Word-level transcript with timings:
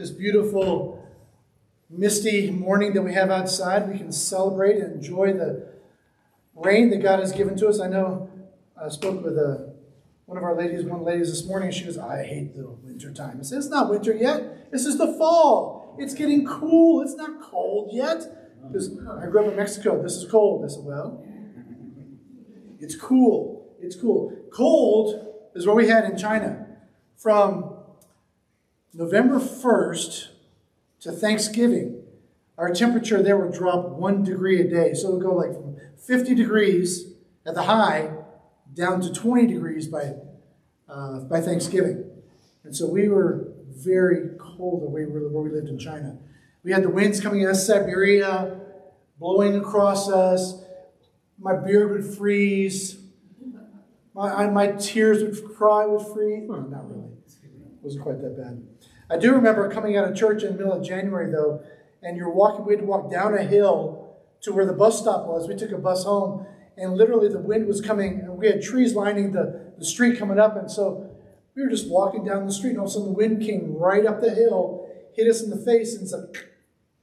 this 0.00 0.10
beautiful, 0.10 1.06
misty 1.90 2.50
morning 2.50 2.94
that 2.94 3.02
we 3.02 3.12
have 3.12 3.30
outside. 3.30 3.86
We 3.86 3.98
can 3.98 4.10
celebrate 4.12 4.76
and 4.76 4.94
enjoy 4.94 5.34
the 5.34 5.68
rain 6.54 6.88
that 6.88 7.02
God 7.02 7.20
has 7.20 7.32
given 7.32 7.54
to 7.58 7.68
us. 7.68 7.80
I 7.80 7.88
know 7.88 8.30
I 8.82 8.88
spoke 8.88 9.22
with 9.22 9.36
a, 9.36 9.44
uh, 9.44 9.70
one 10.24 10.38
of 10.38 10.44
our 10.44 10.56
ladies, 10.56 10.84
one 10.84 11.02
ladies 11.02 11.28
this 11.28 11.44
morning, 11.44 11.70
she 11.70 11.84
goes, 11.84 11.98
I 11.98 12.24
hate 12.24 12.56
the 12.56 12.70
winter 12.70 13.12
time. 13.12 13.36
I 13.40 13.42
said, 13.42 13.58
It's 13.58 13.68
not 13.68 13.90
winter 13.90 14.14
yet. 14.14 14.70
This 14.72 14.86
is 14.86 14.96
the 14.96 15.12
fall. 15.18 15.96
It's 15.98 16.14
getting 16.14 16.46
cool. 16.46 17.02
It's 17.02 17.14
not 17.14 17.42
cold 17.42 17.90
yet. 17.92 18.22
Because 18.66 18.96
I 19.20 19.26
grew 19.26 19.44
up 19.44 19.50
in 19.50 19.56
Mexico. 19.56 20.02
This 20.02 20.14
is 20.14 20.30
cold. 20.30 20.64
I 20.64 20.68
said, 20.68 20.84
Well, 20.84 21.22
it's 22.78 22.94
cool. 22.94 23.76
It's 23.78 23.96
cool. 23.96 24.34
Cold 24.50 25.26
is 25.54 25.66
what 25.66 25.76
we 25.76 25.88
had 25.88 26.04
in 26.04 26.16
China. 26.16 26.68
From 27.18 27.79
November 28.92 29.38
1st 29.38 30.28
to 31.00 31.12
Thanksgiving, 31.12 32.02
our 32.58 32.72
temperature 32.72 33.22
there 33.22 33.38
would 33.38 33.52
drop 33.52 33.88
one 33.90 34.22
degree 34.22 34.60
a 34.60 34.68
day. 34.68 34.94
So 34.94 35.08
it 35.08 35.12
would 35.14 35.22
go 35.22 35.34
like 35.34 35.52
from 35.52 35.76
50 35.96 36.34
degrees 36.34 37.12
at 37.46 37.54
the 37.54 37.62
high 37.62 38.12
down 38.74 39.00
to 39.00 39.12
20 39.12 39.46
degrees 39.46 39.86
by, 39.86 40.14
uh, 40.88 41.20
by 41.20 41.40
Thanksgiving. 41.40 42.04
And 42.64 42.76
so 42.76 42.86
we 42.86 43.08
were 43.08 43.52
very 43.68 44.36
cold 44.38 44.92
we, 44.92 45.06
where 45.06 45.42
we 45.42 45.50
lived 45.50 45.68
in 45.68 45.78
China. 45.78 46.18
We 46.62 46.72
had 46.72 46.82
the 46.82 46.90
winds 46.90 47.20
coming 47.20 47.46
out 47.46 47.56
Siberia, 47.56 48.60
blowing 49.18 49.56
across 49.56 50.10
us. 50.10 50.62
My 51.38 51.56
beard 51.56 51.90
would 51.92 52.04
freeze. 52.16 52.98
My, 54.14 54.46
my 54.48 54.72
tears 54.72 55.22
would 55.22 55.56
cry, 55.56 55.86
would 55.86 56.06
freeze. 56.12 56.46
Well, 56.46 56.62
not 56.62 56.90
really. 56.90 57.08
It 57.08 57.82
wasn't 57.82 58.02
quite 58.02 58.20
that 58.20 58.36
bad. 58.36 58.62
I 59.10 59.16
do 59.16 59.34
remember 59.34 59.68
coming 59.68 59.96
out 59.96 60.08
of 60.08 60.16
church 60.16 60.44
in 60.44 60.52
the 60.52 60.58
middle 60.58 60.72
of 60.72 60.86
January, 60.86 61.32
though, 61.32 61.64
and 62.00 62.16
you're 62.16 62.30
walking, 62.30 62.64
we 62.64 62.74
had 62.74 62.80
to 62.80 62.86
walk 62.86 63.10
down 63.10 63.34
a 63.34 63.42
hill 63.42 64.16
to 64.42 64.52
where 64.52 64.64
the 64.64 64.72
bus 64.72 65.00
stop 65.00 65.26
was. 65.26 65.48
We 65.48 65.56
took 65.56 65.72
a 65.72 65.78
bus 65.78 66.04
home, 66.04 66.46
and 66.76 66.94
literally 66.94 67.28
the 67.28 67.40
wind 67.40 67.66
was 67.66 67.80
coming, 67.80 68.20
and 68.20 68.38
we 68.38 68.46
had 68.46 68.62
trees 68.62 68.94
lining 68.94 69.32
the, 69.32 69.72
the 69.76 69.84
street 69.84 70.16
coming 70.16 70.38
up, 70.38 70.56
and 70.56 70.70
so 70.70 71.10
we 71.56 71.62
were 71.62 71.68
just 71.68 71.90
walking 71.90 72.24
down 72.24 72.46
the 72.46 72.52
street, 72.52 72.70
and 72.70 72.78
all 72.78 72.84
of 72.84 72.90
a 72.90 72.92
sudden 72.92 73.08
the 73.08 73.14
wind 73.14 73.42
came 73.42 73.74
right 73.74 74.06
up 74.06 74.20
the 74.20 74.30
hill, 74.30 74.88
hit 75.16 75.28
us 75.28 75.42
in 75.42 75.50
the 75.50 75.56
face, 75.56 75.96
and 75.96 76.08
so 76.08 76.30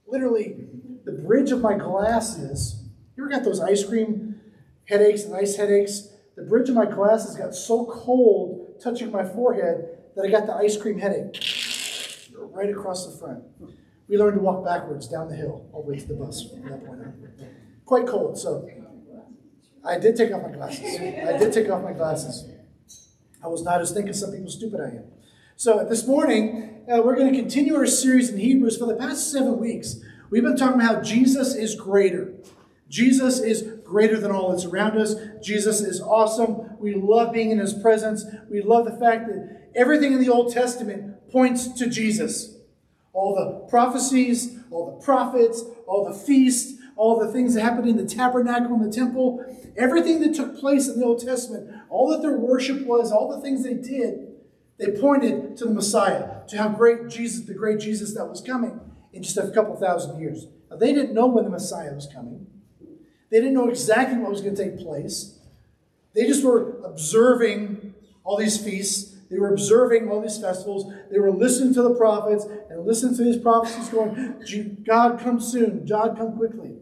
literally 0.06 0.56
the 1.04 1.12
bridge 1.12 1.52
of 1.52 1.60
my 1.60 1.74
glasses. 1.74 2.84
You 3.16 3.24
ever 3.24 3.30
got 3.30 3.44
those 3.44 3.60
ice 3.60 3.84
cream 3.84 4.40
headaches 4.86 5.24
and 5.24 5.34
ice 5.34 5.56
headaches? 5.56 6.08
The 6.36 6.44
bridge 6.44 6.70
of 6.70 6.74
my 6.74 6.86
glasses 6.86 7.36
got 7.36 7.54
so 7.54 7.84
cold 7.84 8.80
touching 8.82 9.12
my 9.12 9.24
forehead 9.24 9.98
that 10.16 10.24
I 10.24 10.30
got 10.30 10.46
the 10.46 10.54
ice 10.54 10.76
cream 10.76 10.98
headache 10.98 11.67
right 12.58 12.70
across 12.70 13.06
the 13.06 13.16
front. 13.16 13.44
We 14.08 14.18
learned 14.18 14.34
to 14.34 14.40
walk 14.40 14.64
backwards 14.64 15.06
down 15.06 15.28
the 15.28 15.36
hill 15.36 15.68
all 15.72 15.82
the 15.82 15.92
way 15.92 15.98
to 15.98 16.06
the 16.06 16.14
bus 16.14 16.42
from 16.42 16.62
that 16.62 16.84
point 16.84 17.00
on. 17.00 17.30
Quite 17.86 18.06
cold, 18.06 18.36
so 18.36 18.68
I 19.84 19.98
did 19.98 20.16
take 20.16 20.32
off 20.32 20.42
my 20.42 20.50
glasses. 20.50 20.98
I 20.98 21.38
did 21.38 21.52
take 21.52 21.70
off 21.70 21.82
my 21.82 21.92
glasses. 21.92 22.50
I 23.42 23.46
was 23.46 23.62
not 23.62 23.80
as 23.80 23.92
thinking 23.92 24.12
some 24.12 24.32
people 24.32 24.50
stupid 24.50 24.80
I 24.80 24.88
am. 24.96 25.04
So 25.56 25.86
this 25.88 26.06
morning, 26.06 26.84
uh, 26.92 27.00
we're 27.02 27.14
going 27.14 27.32
to 27.32 27.38
continue 27.38 27.76
our 27.76 27.86
series 27.86 28.30
in 28.30 28.38
Hebrews. 28.38 28.76
For 28.76 28.86
the 28.86 28.96
past 28.96 29.30
seven 29.30 29.58
weeks, 29.58 29.96
we've 30.30 30.42
been 30.42 30.56
talking 30.56 30.80
about 30.80 30.96
how 30.96 31.00
Jesus 31.02 31.54
is 31.54 31.76
greater. 31.76 32.32
Jesus 32.88 33.38
is 33.38 33.62
greater 33.84 34.18
than 34.18 34.32
all 34.32 34.50
that's 34.50 34.64
around 34.64 34.98
us. 34.98 35.14
Jesus 35.42 35.80
is 35.80 36.00
awesome. 36.00 36.76
We 36.78 36.94
love 36.94 37.32
being 37.32 37.50
in 37.50 37.58
his 37.58 37.74
presence. 37.74 38.24
We 38.50 38.62
love 38.62 38.84
the 38.84 38.98
fact 38.98 39.28
that 39.28 39.67
everything 39.78 40.12
in 40.12 40.20
the 40.20 40.28
Old 40.28 40.52
Testament 40.52 41.30
points 41.30 41.68
to 41.78 41.88
Jesus. 41.88 42.56
All 43.12 43.34
the 43.34 43.68
prophecies, 43.70 44.58
all 44.70 44.98
the 44.98 45.04
prophets, 45.04 45.64
all 45.86 46.04
the 46.04 46.14
feasts, 46.14 46.78
all 46.96 47.18
the 47.18 47.32
things 47.32 47.54
that 47.54 47.62
happened 47.62 47.88
in 47.88 47.96
the 47.96 48.04
tabernacle 48.04 48.74
and 48.74 48.92
the 48.92 48.94
temple, 48.94 49.44
everything 49.76 50.20
that 50.20 50.34
took 50.34 50.58
place 50.58 50.88
in 50.88 50.98
the 50.98 51.06
Old 51.06 51.24
Testament, 51.24 51.70
all 51.88 52.10
that 52.10 52.22
their 52.22 52.36
worship 52.36 52.84
was, 52.84 53.12
all 53.12 53.34
the 53.34 53.40
things 53.40 53.62
they 53.62 53.74
did, 53.74 54.26
they 54.78 55.00
pointed 55.00 55.56
to 55.56 55.64
the 55.64 55.72
Messiah, 55.72 56.46
to 56.48 56.58
how 56.58 56.68
great 56.68 57.08
Jesus, 57.08 57.46
the 57.46 57.54
great 57.54 57.78
Jesus 57.80 58.14
that 58.14 58.26
was 58.26 58.40
coming 58.40 58.80
in 59.12 59.22
just 59.22 59.36
a 59.36 59.50
couple 59.50 59.76
thousand 59.76 60.20
years. 60.20 60.46
Now, 60.70 60.76
they 60.76 60.92
didn't 60.92 61.14
know 61.14 61.26
when 61.26 61.44
the 61.44 61.50
Messiah 61.50 61.94
was 61.94 62.08
coming. 62.12 62.46
They 63.30 63.38
didn't 63.38 63.54
know 63.54 63.68
exactly 63.68 64.18
what 64.18 64.30
was 64.30 64.40
going 64.40 64.56
to 64.56 64.62
take 64.62 64.78
place. 64.78 65.38
They 66.14 66.26
just 66.26 66.44
were 66.44 66.80
observing 66.82 67.94
all 68.24 68.36
these 68.36 68.62
feasts. 68.62 69.17
They 69.30 69.38
were 69.38 69.52
observing 69.52 70.08
all 70.08 70.20
these 70.20 70.38
festivals. 70.38 70.92
They 71.10 71.18
were 71.18 71.30
listening 71.30 71.74
to 71.74 71.82
the 71.82 71.94
prophets 71.94 72.46
and 72.70 72.86
listening 72.86 73.16
to 73.16 73.24
these 73.24 73.36
prophecies 73.36 73.88
going, 73.88 74.82
God, 74.84 75.20
come 75.20 75.40
soon. 75.40 75.84
God, 75.86 76.16
come 76.16 76.36
quickly. 76.36 76.76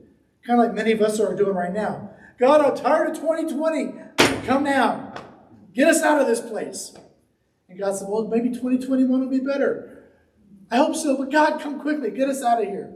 Kind 0.47 0.61
of 0.61 0.67
like 0.67 0.75
many 0.75 0.93
of 0.93 1.01
us 1.03 1.19
are 1.19 1.35
doing 1.35 1.55
right 1.57 1.73
now. 1.73 2.11
God, 2.39 2.61
I'm 2.61 2.77
tired 2.77 3.11
of 3.11 3.17
2020. 3.17 3.95
Come 4.47 4.63
now. 4.63 5.13
Get 5.75 5.89
us 5.89 6.03
out 6.03 6.21
of 6.21 6.27
this 6.29 6.41
place. 6.41 6.95
And 7.69 7.79
God 7.79 7.97
said, 7.97 8.09
Well, 8.09 8.29
maybe 8.29 8.51
2021 8.51 9.21
will 9.21 9.29
be 9.29 9.41
better. 9.41 10.05
I 10.71 10.77
hope 10.77 10.95
so, 10.95 11.17
but 11.17 11.31
God, 11.31 11.61
come 11.61 11.81
quickly. 11.81 12.11
Get 12.11 12.29
us 12.29 12.43
out 12.43 12.63
of 12.63 12.69
here. 12.69 12.95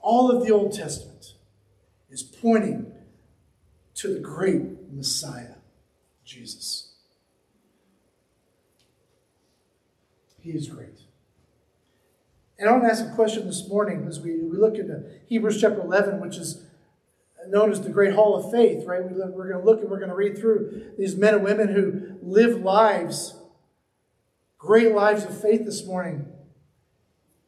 All 0.00 0.30
of 0.30 0.44
the 0.44 0.52
Old 0.52 0.72
Testament 0.72 1.34
is 2.08 2.22
pointing 2.22 2.92
to 3.94 4.14
the 4.14 4.20
great 4.20 4.62
Messiah, 4.92 5.54
Jesus. 6.24 6.89
Is 10.54 10.68
great. 10.68 10.98
And 12.58 12.68
I 12.68 12.72
want 12.72 12.84
to 12.84 12.90
ask 12.90 13.04
a 13.04 13.14
question 13.14 13.46
this 13.46 13.66
morning 13.68 14.04
as 14.08 14.20
we, 14.20 14.36
we 14.36 14.56
look 14.56 14.74
into 14.74 15.04
Hebrews 15.28 15.60
chapter 15.60 15.80
11, 15.80 16.20
which 16.20 16.36
is 16.36 16.66
known 17.46 17.70
as 17.70 17.80
the 17.80 17.88
Great 17.88 18.14
Hall 18.14 18.34
of 18.36 18.50
Faith, 18.50 18.84
right? 18.84 19.02
We 19.02 19.16
we're 19.16 19.48
going 19.48 19.60
to 19.60 19.64
look 19.64 19.80
and 19.80 19.90
we're 19.90 19.98
going 19.98 20.10
to 20.10 20.16
read 20.16 20.36
through 20.36 20.92
these 20.98 21.16
men 21.16 21.34
and 21.34 21.44
women 21.44 21.68
who 21.68 22.18
live 22.20 22.60
lives, 22.60 23.38
great 24.58 24.92
lives 24.92 25.24
of 25.24 25.40
faith 25.40 25.64
this 25.64 25.86
morning, 25.86 26.26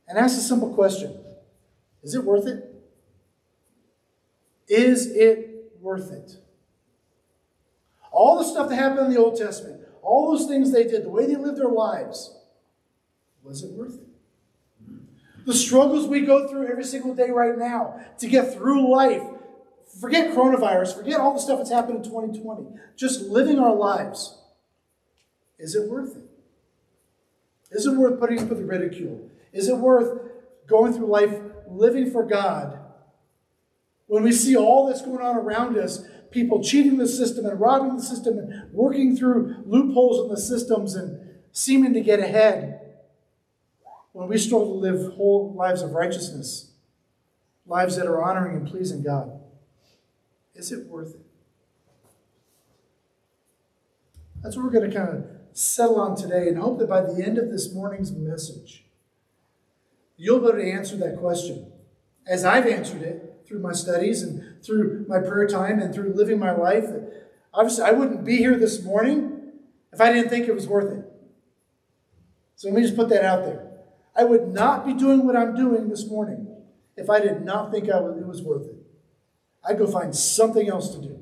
and 0.09 0.17
ask 0.17 0.39
a 0.39 0.41
simple 0.41 0.73
question 0.73 1.19
Is 2.03 2.15
it 2.15 2.25
worth 2.25 2.47
it? 2.47 2.73
Is 4.69 5.09
it 5.09 5.73
worth 5.81 6.13
it? 6.13 6.37
All 8.13 8.39
the 8.39 8.45
stuff 8.45 8.69
that 8.69 8.77
happened 8.77 9.07
in 9.07 9.13
the 9.13 9.21
Old 9.21 9.37
Testament, 9.37 9.81
all 10.03 10.31
those 10.31 10.47
things 10.47 10.71
they 10.71 10.85
did, 10.85 11.05
the 11.05 11.11
way 11.11 11.27
they 11.27 11.37
lived 11.37 11.59
their 11.59 11.69
lives, 11.69 12.39
was 13.43 13.63
it 13.63 13.71
worth 13.73 13.95
it? 13.95 14.13
The 15.45 15.55
struggles 15.55 16.07
we 16.07 16.21
go 16.21 16.49
through 16.49 16.69
every 16.69 16.85
single 16.85 17.15
day 17.15 17.31
right 17.31 17.59
now 17.59 18.01
to 18.19 18.29
get 18.29 18.55
through 18.55 18.91
life. 18.91 19.23
Forget 20.01 20.35
coronavirus, 20.35 20.97
forget 20.97 21.21
all 21.21 21.35
the 21.35 21.41
stuff 21.41 21.59
that's 21.59 21.71
happened 21.71 21.99
in 21.99 22.03
2020. 22.05 22.67
Just 22.97 23.23
living 23.23 23.59
our 23.59 23.75
lives. 23.75 24.39
Is 25.59 25.75
it 25.75 25.91
worth 25.91 26.17
it? 26.17 26.23
Is 27.73 27.87
it 27.87 27.95
worth 27.95 28.21
putting 28.21 28.39
up 28.41 28.49
with 28.49 28.59
the 28.59 28.65
ridicule? 28.65 29.31
Is 29.53 29.69
it 29.69 29.77
worth 29.77 30.31
going 30.67 30.93
through 30.93 31.07
life 31.07 31.39
living 31.69 32.11
for 32.11 32.25
God 32.25 32.79
when 34.07 34.23
we 34.23 34.33
see 34.33 34.57
all 34.57 34.87
that's 34.87 35.03
going 35.03 35.21
on 35.21 35.37
around 35.37 35.77
us 35.77 36.05
people 36.31 36.63
cheating 36.63 36.97
the 36.97 37.07
system 37.07 37.45
and 37.45 37.61
robbing 37.61 37.97
the 37.97 38.03
system 38.03 38.39
and 38.39 38.73
working 38.73 39.17
through 39.17 39.63
loopholes 39.67 40.25
in 40.25 40.29
the 40.29 40.41
systems 40.41 40.95
and 40.95 41.41
seeming 41.51 41.93
to 41.95 42.01
get 42.01 42.21
ahead? 42.21 42.82
When 44.13 44.29
we 44.29 44.39
struggle 44.39 44.69
to 44.69 44.79
live 44.79 45.15
whole 45.15 45.53
lives 45.55 45.83
of 45.83 45.93
righteousness, 45.93 46.73
lives 47.67 47.97
that 47.97 48.07
are 48.07 48.23
honoring 48.23 48.57
and 48.57 48.69
pleasing 48.69 49.03
God, 49.03 49.41
is 50.55 50.71
it 50.71 50.87
worth 50.87 51.15
it? 51.15 51.21
That's 54.43 54.57
what 54.57 54.65
we're 54.65 54.73
going 54.73 54.91
to 54.91 54.97
kind 54.97 55.09
of 55.09 55.25
settle 55.53 56.01
on 56.01 56.17
today 56.17 56.49
and 56.49 56.59
hope 56.59 56.79
that 56.79 56.89
by 56.89 57.01
the 57.01 57.23
end 57.25 57.39
of 57.39 57.51
this 57.51 57.73
morning's 57.73 58.13
message, 58.13 58.85
you'll 60.17 60.41
be 60.41 60.49
able 60.49 60.59
to 60.59 60.71
answer 60.71 60.97
that 60.97 61.19
question 61.19 61.73
as 62.27 62.45
I've 62.45 62.67
answered 62.67 63.03
it 63.03 63.45
through 63.47 63.61
my 63.61 63.73
studies 63.73 64.23
and 64.23 64.63
through 64.65 65.07
my 65.09 65.19
prayer 65.19 65.47
time 65.47 65.81
and 65.81 65.95
through 65.95 66.15
living 66.15 66.39
my 66.39 66.53
life. 66.53 66.85
Obviously, 67.55 67.85
I 67.85 67.93
wouldn't 67.93 68.25
be 68.25 68.39
here 68.39 68.59
this 68.59 68.83
morning 68.83 69.53
if 69.93 70.01
I 70.01 70.13
didn't 70.13 70.31
think 70.31 70.49
it 70.49 70.55
was 70.55 70.67
worth 70.67 70.93
it. 70.93 71.05
So 72.57 72.69
let 72.69 72.77
me 72.77 72.83
just 72.83 72.97
put 72.97 73.09
that 73.11 73.25
out 73.25 73.45
there. 73.45 73.72
I 74.15 74.25
would 74.25 74.49
not 74.49 74.87
be 74.87 74.93
doing 74.93 75.27
what 75.27 75.37
I'm 75.37 75.55
doing 75.55 75.89
this 75.89 76.07
morning 76.07 76.49
if 76.97 77.09
I 77.09 77.21
did 77.21 77.43
not 77.43 77.71
think 77.71 77.91
I 77.91 78.01
was, 78.01 78.19
it 78.19 78.27
was 78.27 78.43
worth 78.43 78.67
it. 78.67 78.77
I'd 79.65 79.79
go 79.79 79.87
find 79.87 80.15
something 80.15 80.69
else 80.69 80.95
to 80.95 81.01
do. 81.01 81.19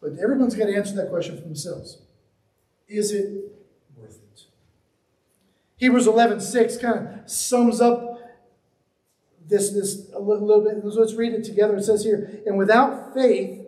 But 0.00 0.18
everyone's 0.22 0.54
got 0.54 0.66
to 0.66 0.74
answer 0.74 0.94
that 0.96 1.10
question 1.10 1.36
for 1.36 1.42
themselves. 1.42 1.98
Is 2.88 3.12
it 3.12 3.52
worth 3.96 4.16
it? 4.16 4.42
Hebrews 5.76 6.06
11, 6.06 6.40
6 6.40 6.76
kind 6.78 7.08
of 7.08 7.30
sums 7.30 7.80
up 7.80 8.18
this, 9.48 9.70
this 9.70 10.10
a 10.12 10.18
little 10.18 10.62
bit. 10.62 10.84
Let's 10.84 11.14
read 11.14 11.32
it 11.32 11.44
together. 11.44 11.76
It 11.76 11.84
says 11.84 12.04
here, 12.04 12.40
and 12.46 12.56
without 12.56 13.14
faith, 13.14 13.66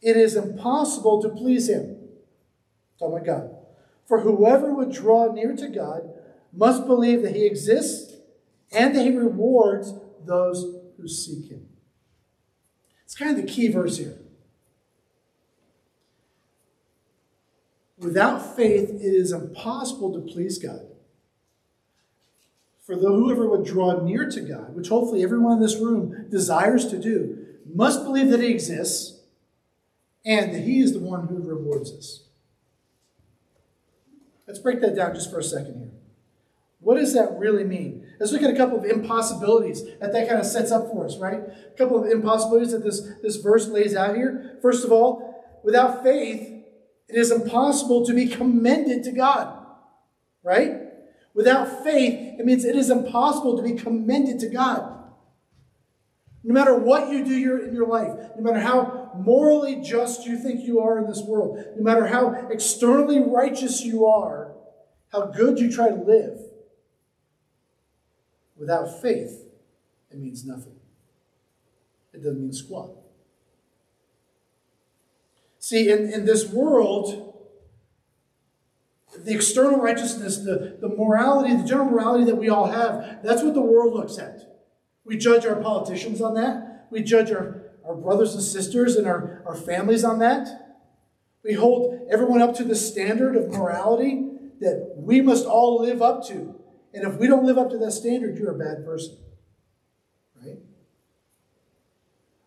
it 0.00 0.16
is 0.16 0.36
impossible 0.36 1.20
to 1.22 1.28
please 1.28 1.68
him. 1.68 1.96
Talking 2.98 3.16
about 3.16 3.26
God. 3.26 3.57
For 4.08 4.20
whoever 4.20 4.72
would 4.72 4.90
draw 4.90 5.30
near 5.30 5.54
to 5.54 5.68
God 5.68 6.08
must 6.50 6.86
believe 6.86 7.20
that 7.22 7.36
he 7.36 7.44
exists 7.44 8.14
and 8.72 8.96
that 8.96 9.04
he 9.04 9.14
rewards 9.14 9.92
those 10.24 10.80
who 10.96 11.06
seek 11.06 11.50
him. 11.50 11.68
It's 13.04 13.14
kind 13.14 13.38
of 13.38 13.44
the 13.44 13.52
key 13.52 13.68
verse 13.68 13.98
here. 13.98 14.18
Without 17.98 18.56
faith, 18.56 18.88
it 18.90 19.02
is 19.02 19.30
impossible 19.30 20.14
to 20.14 20.32
please 20.32 20.58
God. 20.58 20.86
For 22.80 22.96
though 22.96 23.14
whoever 23.14 23.46
would 23.46 23.66
draw 23.66 24.02
near 24.02 24.30
to 24.30 24.40
God, 24.40 24.74
which 24.74 24.88
hopefully 24.88 25.22
everyone 25.22 25.54
in 25.54 25.60
this 25.60 25.76
room 25.76 26.28
desires 26.30 26.86
to 26.86 26.98
do, 26.98 27.44
must 27.74 28.04
believe 28.04 28.30
that 28.30 28.40
He 28.40 28.50
exists 28.50 29.20
and 30.24 30.54
that 30.54 30.62
He 30.62 30.80
is 30.80 30.94
the 30.94 31.00
one 31.00 31.26
who 31.26 31.42
rewards 31.42 31.92
us. 31.92 32.27
Let's 34.48 34.58
break 34.58 34.80
that 34.80 34.96
down 34.96 35.14
just 35.14 35.30
for 35.30 35.38
a 35.38 35.44
second 35.44 35.78
here. 35.78 35.90
What 36.80 36.96
does 36.96 37.12
that 37.12 37.38
really 37.38 37.64
mean? 37.64 38.06
Let's 38.18 38.32
look 38.32 38.42
at 38.42 38.50
a 38.50 38.56
couple 38.56 38.78
of 38.78 38.84
impossibilities 38.84 39.84
that 40.00 40.12
that 40.12 40.26
kind 40.26 40.40
of 40.40 40.46
sets 40.46 40.72
up 40.72 40.90
for 40.90 41.04
us, 41.04 41.18
right? 41.18 41.40
A 41.40 41.76
couple 41.76 42.02
of 42.02 42.10
impossibilities 42.10 42.72
that 42.72 42.82
this, 42.82 43.02
this 43.22 43.36
verse 43.36 43.68
lays 43.68 43.94
out 43.94 44.16
here. 44.16 44.58
First 44.62 44.84
of 44.84 44.92
all, 44.92 45.44
without 45.62 46.02
faith, 46.02 46.64
it 47.08 47.16
is 47.16 47.30
impossible 47.30 48.06
to 48.06 48.14
be 48.14 48.26
commended 48.26 49.04
to 49.04 49.12
God, 49.12 49.66
right? 50.42 50.82
Without 51.34 51.84
faith, 51.84 52.38
it 52.38 52.46
means 52.46 52.64
it 52.64 52.76
is 52.76 52.90
impossible 52.90 53.56
to 53.56 53.62
be 53.62 53.74
commended 53.74 54.40
to 54.40 54.48
God. 54.48 54.94
No 56.42 56.54
matter 56.54 56.74
what 56.74 57.10
you 57.10 57.24
do 57.24 57.64
in 57.64 57.74
your 57.74 57.86
life, 57.86 58.12
no 58.36 58.42
matter 58.42 58.60
how 58.60 58.97
morally 59.16 59.76
just 59.76 60.26
you 60.26 60.38
think 60.38 60.64
you 60.64 60.80
are 60.80 60.98
in 60.98 61.06
this 61.06 61.22
world, 61.22 61.64
no 61.76 61.82
matter 61.82 62.06
how 62.06 62.48
externally 62.50 63.20
righteous 63.20 63.82
you 63.82 64.06
are, 64.06 64.52
how 65.12 65.26
good 65.26 65.58
you 65.58 65.72
try 65.72 65.88
to 65.88 65.94
live, 65.94 66.38
without 68.56 69.00
faith, 69.00 69.44
it 70.10 70.18
means 70.18 70.44
nothing. 70.44 70.76
It 72.12 72.18
doesn't 72.18 72.40
mean 72.40 72.52
squat. 72.52 72.90
See, 75.58 75.90
in, 75.90 76.12
in 76.12 76.24
this 76.24 76.50
world, 76.50 77.34
the 79.16 79.34
external 79.34 79.80
righteousness, 79.80 80.38
the, 80.38 80.78
the 80.80 80.88
morality, 80.88 81.54
the 81.56 81.64
general 81.64 81.90
morality 81.90 82.24
that 82.24 82.36
we 82.36 82.48
all 82.48 82.66
have, 82.66 83.22
that's 83.22 83.42
what 83.42 83.54
the 83.54 83.60
world 83.60 83.94
looks 83.94 84.18
at. 84.18 84.40
We 85.04 85.16
judge 85.16 85.46
our 85.46 85.56
politicians 85.56 86.20
on 86.20 86.34
that. 86.34 86.86
We 86.90 87.02
judge 87.02 87.30
our, 87.30 87.62
our 87.88 87.94
brothers 87.94 88.34
and 88.34 88.42
sisters 88.42 88.96
and 88.96 89.06
our, 89.06 89.42
our 89.46 89.54
families 89.54 90.04
on 90.04 90.18
that. 90.18 90.76
We 91.42 91.54
hold 91.54 92.06
everyone 92.10 92.42
up 92.42 92.54
to 92.56 92.64
the 92.64 92.74
standard 92.74 93.34
of 93.34 93.48
morality 93.48 94.28
that 94.60 94.92
we 94.96 95.22
must 95.22 95.46
all 95.46 95.80
live 95.80 96.02
up 96.02 96.26
to. 96.28 96.54
And 96.92 97.04
if 97.04 97.18
we 97.18 97.26
don't 97.26 97.44
live 97.44 97.56
up 97.56 97.70
to 97.70 97.78
that 97.78 97.92
standard, 97.92 98.36
you're 98.36 98.50
a 98.50 98.58
bad 98.58 98.84
person. 98.84 99.16
Right? 100.44 100.58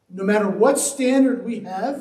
No 0.09 0.23
matter 0.23 0.47
what 0.47 0.77
standard 0.77 1.43
we 1.43 1.61
have, 1.61 1.97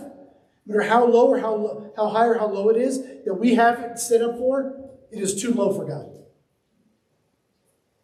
no 0.66 0.76
matter 0.76 0.88
how 0.88 1.06
low 1.06 1.28
or 1.28 1.38
how, 1.38 1.54
low, 1.54 1.92
how 1.96 2.08
high 2.08 2.26
or 2.26 2.38
how 2.38 2.48
low 2.48 2.68
it 2.68 2.76
is 2.76 3.02
that 3.24 3.34
we 3.34 3.54
have 3.54 3.80
it 3.80 3.98
set 3.98 4.20
up 4.20 4.36
for, 4.36 4.90
it 5.10 5.22
is 5.22 5.40
too 5.40 5.54
low 5.54 5.72
for 5.72 5.86
God. 5.86 6.10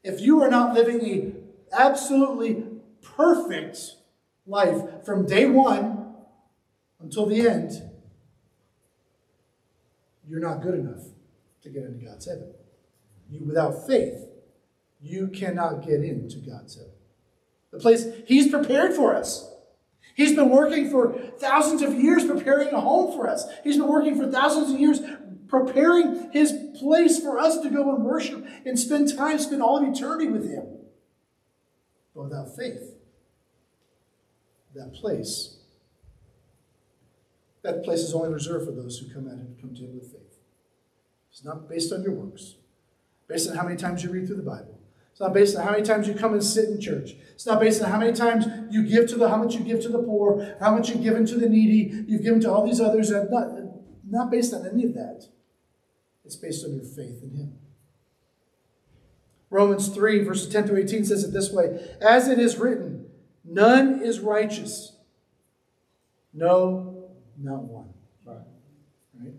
If 0.02 0.20
you 0.20 0.40
are 0.40 0.48
not 0.48 0.72
living 0.72 1.00
a 1.04 1.32
absolutely 1.76 2.64
perfect 3.02 3.95
life 4.46 5.04
from 5.04 5.26
day 5.26 5.46
one 5.46 6.14
until 7.00 7.26
the 7.26 7.48
end, 7.48 7.72
you're 10.28 10.40
not 10.40 10.62
good 10.62 10.74
enough 10.74 11.02
to 11.62 11.70
get 11.70 11.84
into 11.84 12.04
God's 12.04 12.26
heaven. 12.26 12.52
You, 13.30 13.44
without 13.44 13.86
faith, 13.86 14.26
you 15.00 15.28
cannot 15.28 15.86
get 15.86 16.02
into 16.02 16.38
God's 16.38 16.76
heaven. 16.76 16.92
The 17.72 17.78
place 17.78 18.06
He's 18.26 18.48
prepared 18.48 18.94
for 18.94 19.14
us. 19.14 19.52
He's 20.14 20.34
been 20.34 20.48
working 20.48 20.90
for 20.90 21.12
thousands 21.38 21.82
of 21.82 21.94
years 21.94 22.24
preparing 22.24 22.68
a 22.68 22.80
home 22.80 23.12
for 23.12 23.28
us. 23.28 23.46
He's 23.62 23.76
been 23.76 23.88
working 23.88 24.16
for 24.16 24.30
thousands 24.30 24.72
of 24.72 24.80
years 24.80 25.00
preparing 25.48 26.30
his 26.32 26.52
place 26.78 27.20
for 27.20 27.38
us 27.38 27.60
to 27.60 27.70
go 27.70 27.94
and 27.94 28.04
worship 28.04 28.46
and 28.64 28.78
spend 28.78 29.14
time, 29.16 29.38
spend 29.38 29.62
all 29.62 29.76
of 29.78 29.88
eternity 29.88 30.28
with 30.28 30.50
him. 30.50 30.64
But 32.14 32.24
without 32.24 32.56
faith, 32.56 32.95
that 34.76 34.94
place, 34.94 35.56
that 37.62 37.82
place 37.82 38.00
is 38.00 38.14
only 38.14 38.32
reserved 38.32 38.66
for 38.66 38.72
those 38.72 38.98
who 38.98 39.12
come 39.12 39.26
at 39.26 39.34
him, 39.34 39.56
come 39.60 39.74
to 39.74 39.82
him 39.82 39.94
with 39.94 40.12
faith. 40.12 40.38
It's 41.30 41.44
not 41.44 41.68
based 41.68 41.92
on 41.92 42.02
your 42.02 42.12
works, 42.12 42.56
based 43.28 43.50
on 43.50 43.56
how 43.56 43.64
many 43.64 43.76
times 43.76 44.02
you 44.02 44.10
read 44.10 44.26
through 44.26 44.36
the 44.36 44.42
Bible. 44.42 44.78
It's 45.10 45.20
not 45.20 45.32
based 45.32 45.56
on 45.56 45.64
how 45.64 45.72
many 45.72 45.82
times 45.82 46.06
you 46.06 46.14
come 46.14 46.34
and 46.34 46.44
sit 46.44 46.68
in 46.68 46.78
church. 46.78 47.12
It's 47.32 47.46
not 47.46 47.58
based 47.58 47.82
on 47.82 47.90
how 47.90 47.98
many 47.98 48.12
times 48.12 48.46
you 48.70 48.86
give 48.86 49.08
to 49.08 49.16
the, 49.16 49.30
how 49.30 49.38
much 49.38 49.54
you 49.54 49.60
give 49.60 49.80
to 49.82 49.88
the 49.88 50.02
poor, 50.02 50.56
how 50.60 50.76
much 50.76 50.90
you've 50.90 51.02
given 51.02 51.24
to 51.24 51.36
the 51.36 51.48
needy, 51.48 52.04
you've 52.06 52.22
given 52.22 52.40
to 52.42 52.52
all 52.52 52.66
these 52.66 52.82
others. 52.82 53.10
Not, 53.10 53.48
not 54.06 54.30
based 54.30 54.52
on 54.52 54.66
any 54.66 54.84
of 54.84 54.92
that. 54.92 55.26
It's 56.26 56.36
based 56.36 56.66
on 56.66 56.74
your 56.74 56.84
faith 56.84 57.22
in 57.22 57.30
Him. 57.30 57.58
Romans 59.48 59.88
3, 59.88 60.22
verses 60.24 60.52
10 60.52 60.66
through 60.66 60.82
18 60.82 61.06
says 61.06 61.24
it 61.24 61.32
this 61.32 61.50
way 61.50 61.96
As 62.02 62.28
it 62.28 62.38
is 62.38 62.58
written, 62.58 63.05
none 63.46 64.02
is 64.02 64.20
righteous. 64.20 64.96
No, 66.32 67.10
not 67.38 67.62
one. 67.62 67.88
Right. 68.24 68.38
right? 69.20 69.34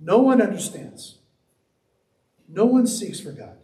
No 0.00 0.18
one 0.18 0.40
understands. 0.40 1.18
No 2.48 2.64
one 2.64 2.86
seeks 2.86 3.20
for 3.20 3.32
God. 3.32 3.58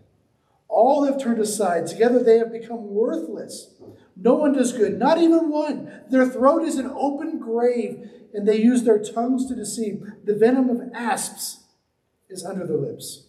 All 0.69 1.05
have 1.05 1.23
turned 1.23 1.39
aside. 1.41 1.87
Together 1.87 2.23
they 2.23 2.39
have 2.39 2.53
become 2.53 2.89
worthless. 2.89 3.75
No 4.17 4.35
one 4.35 4.53
does 4.53 4.73
good, 4.73 4.99
not 4.99 5.19
even 5.19 5.51
one. 5.51 5.91
Their 6.11 6.27
throat 6.27 6.63
is 6.63 6.77
an 6.77 6.91
open 6.95 7.39
grave, 7.39 8.11
and 8.33 8.47
they 8.47 8.57
use 8.57 8.83
their 8.83 9.03
tongues 9.03 9.47
to 9.47 9.55
deceive. 9.55 10.03
The 10.25 10.35
venom 10.35 10.71
of 10.71 10.91
asps 10.95 11.65
is 12.29 12.45
under 12.45 12.67
their 12.67 12.77
lips. 12.77 13.27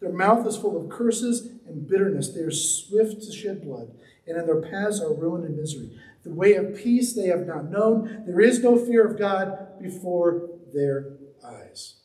Their 0.00 0.12
mouth 0.12 0.46
is 0.46 0.56
full 0.56 0.76
of 0.76 0.90
curses 0.90 1.52
and 1.66 1.86
bitterness. 1.86 2.28
They 2.28 2.40
are 2.40 2.50
swift 2.50 3.22
to 3.22 3.32
shed 3.32 3.62
blood, 3.62 3.92
and 4.26 4.36
in 4.36 4.46
their 4.46 4.60
paths 4.60 5.00
are 5.00 5.12
ruin 5.12 5.44
and 5.44 5.56
misery. 5.56 5.90
The 6.24 6.32
way 6.32 6.54
of 6.54 6.76
peace 6.76 7.12
they 7.12 7.26
have 7.26 7.46
not 7.46 7.70
known. 7.70 8.24
There 8.26 8.40
is 8.40 8.62
no 8.62 8.78
fear 8.78 9.06
of 9.06 9.18
God 9.18 9.80
before 9.80 10.50
their 10.72 11.14
eyes. 11.44 11.96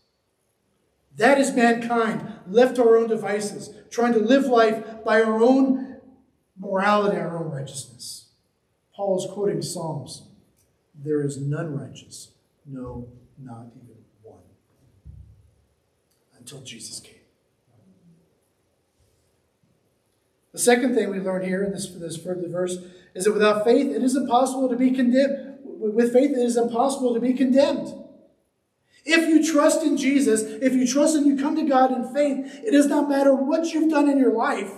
That 1.16 1.40
is 1.40 1.56
mankind, 1.56 2.28
left 2.48 2.75
to 2.75 2.84
our 2.84 2.98
own 2.98 3.08
devices, 3.08 3.74
trying 3.90 4.14
to 4.14 4.19
live 4.19 4.45
life 4.45 5.04
by 5.04 5.21
our 5.21 5.42
own 5.42 5.97
morality, 6.59 7.18
our 7.18 7.38
own 7.38 7.52
righteousness. 7.52 8.30
Paul 8.95 9.18
is 9.18 9.31
quoting 9.31 9.62
Psalms. 9.62 10.24
There 10.95 11.21
is 11.21 11.38
none 11.38 11.78
righteous, 11.78 12.31
no, 12.66 13.07
not 13.38 13.68
even 13.76 13.97
one, 14.24 14.42
until 16.38 16.62
Jesus 16.62 17.00
came. 17.00 17.17
The 20.57 20.64
second 20.64 20.95
thing 20.95 21.11
we 21.11 21.19
learn 21.19 21.45
here 21.45 21.64
in 21.64 21.71
this, 21.71 21.87
this 21.87 22.18
further 22.18 22.47
verse 22.47 22.78
is 23.14 23.26
that 23.26 23.33
without 23.33 23.64
faith, 23.64 23.95
it 23.95 24.02
is 24.02 24.16
impossible 24.16 24.68
to 24.69 24.76
be 24.76 24.90
condemned. 24.90 25.59
With 25.64 26.11
faith, 26.11 26.31
it 26.31 26.40
is 26.40 26.57
impossible 26.57 27.14
to 27.14 27.19
be 27.19 27.33
condemned. 27.33 27.94
If 29.06 29.30
you 29.30 29.45
trust 29.45 29.83
in 29.83 29.97
Jesus, 29.97 30.42
if 30.42 30.73
you 30.73 30.87
trust 30.87 31.16
and 31.16 31.28
you 31.28 31.37
come 31.37 31.56
to 31.57 31.69
God 31.69 31.92
in 31.92 32.11
faith, 32.11 32.64
it 32.66 32.71
does 32.71 32.87
not 32.87 33.07
matter 33.07 33.35
what 33.35 33.71
you've 33.71 33.92
done 33.92 34.09
in 34.09 34.18
your 34.18 34.33
life. 34.33 34.71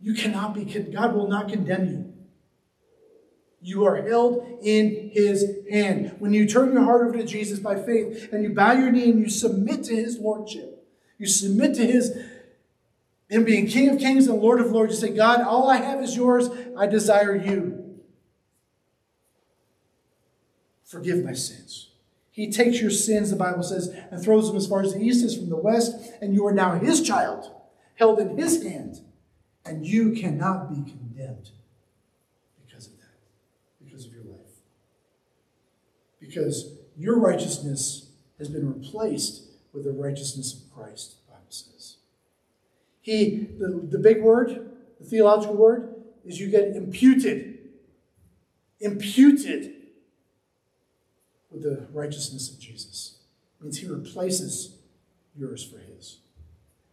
You 0.00 0.14
cannot 0.14 0.54
be, 0.54 0.64
God 0.64 1.12
will 1.12 1.26
not 1.26 1.48
condemn 1.48 1.88
you. 1.88 2.12
You 3.60 3.84
are 3.84 4.00
held 4.00 4.60
in 4.62 5.10
his 5.12 5.44
hand. 5.68 6.14
When 6.20 6.32
you 6.32 6.46
turn 6.46 6.72
your 6.72 6.84
heart 6.84 7.04
over 7.04 7.18
to 7.18 7.24
Jesus 7.24 7.58
by 7.58 7.82
faith 7.82 8.28
and 8.32 8.44
you 8.44 8.50
bow 8.50 8.74
your 8.74 8.92
knee 8.92 9.10
and 9.10 9.18
you 9.18 9.28
submit 9.28 9.82
to 9.84 9.96
his 9.96 10.20
lordship, 10.20 10.86
you 11.18 11.26
submit 11.26 11.74
to 11.74 11.84
his 11.84 12.16
him 13.30 13.44
being 13.44 13.68
King 13.68 13.88
of 13.90 13.98
Kings 14.00 14.26
and 14.26 14.42
Lord 14.42 14.60
of 14.60 14.72
Lords, 14.72 15.00
you 15.00 15.08
say, 15.08 15.14
God, 15.14 15.40
all 15.40 15.70
I 15.70 15.76
have 15.76 16.02
is 16.02 16.16
yours. 16.16 16.50
I 16.76 16.88
desire 16.88 17.36
you. 17.36 18.00
Forgive 20.84 21.24
my 21.24 21.32
sins. 21.32 21.92
He 22.32 22.50
takes 22.50 22.80
your 22.80 22.90
sins, 22.90 23.30
the 23.30 23.36
Bible 23.36 23.62
says, 23.62 23.94
and 24.10 24.20
throws 24.20 24.48
them 24.48 24.56
as 24.56 24.66
far 24.66 24.82
as 24.82 24.94
the 24.94 25.00
east 25.00 25.24
is 25.24 25.36
from 25.36 25.48
the 25.48 25.56
west, 25.56 25.94
and 26.20 26.34
you 26.34 26.44
are 26.46 26.52
now 26.52 26.76
his 26.78 27.02
child, 27.02 27.52
held 27.94 28.18
in 28.18 28.36
his 28.36 28.64
hand, 28.64 29.00
and 29.64 29.86
you 29.86 30.10
cannot 30.12 30.68
be 30.68 30.90
condemned 30.90 31.50
because 32.66 32.86
of 32.88 32.98
that, 32.98 33.18
because 33.84 34.06
of 34.06 34.12
your 34.12 34.24
life. 34.24 34.58
Because 36.18 36.74
your 36.96 37.20
righteousness 37.20 38.10
has 38.38 38.48
been 38.48 38.72
replaced 38.72 39.42
with 39.72 39.84
the 39.84 39.92
righteousness 39.92 40.52
of 40.52 40.74
Christ, 40.74 41.14
the 41.26 41.32
Bible 41.32 41.44
says. 41.50 41.98
He, 43.00 43.48
the, 43.58 43.86
the 43.90 43.98
big 43.98 44.22
word, 44.22 44.70
the 44.98 45.06
theological 45.06 45.56
word, 45.56 45.94
is 46.24 46.40
you 46.40 46.50
get 46.50 46.76
imputed. 46.76 47.58
Imputed 48.80 49.74
with 51.50 51.62
the 51.62 51.86
righteousness 51.92 52.50
of 52.50 52.58
Jesus. 52.58 53.18
It 53.58 53.64
means 53.64 53.78
he 53.78 53.86
replaces 53.86 54.76
yours 55.36 55.64
for 55.64 55.78
his. 55.78 56.18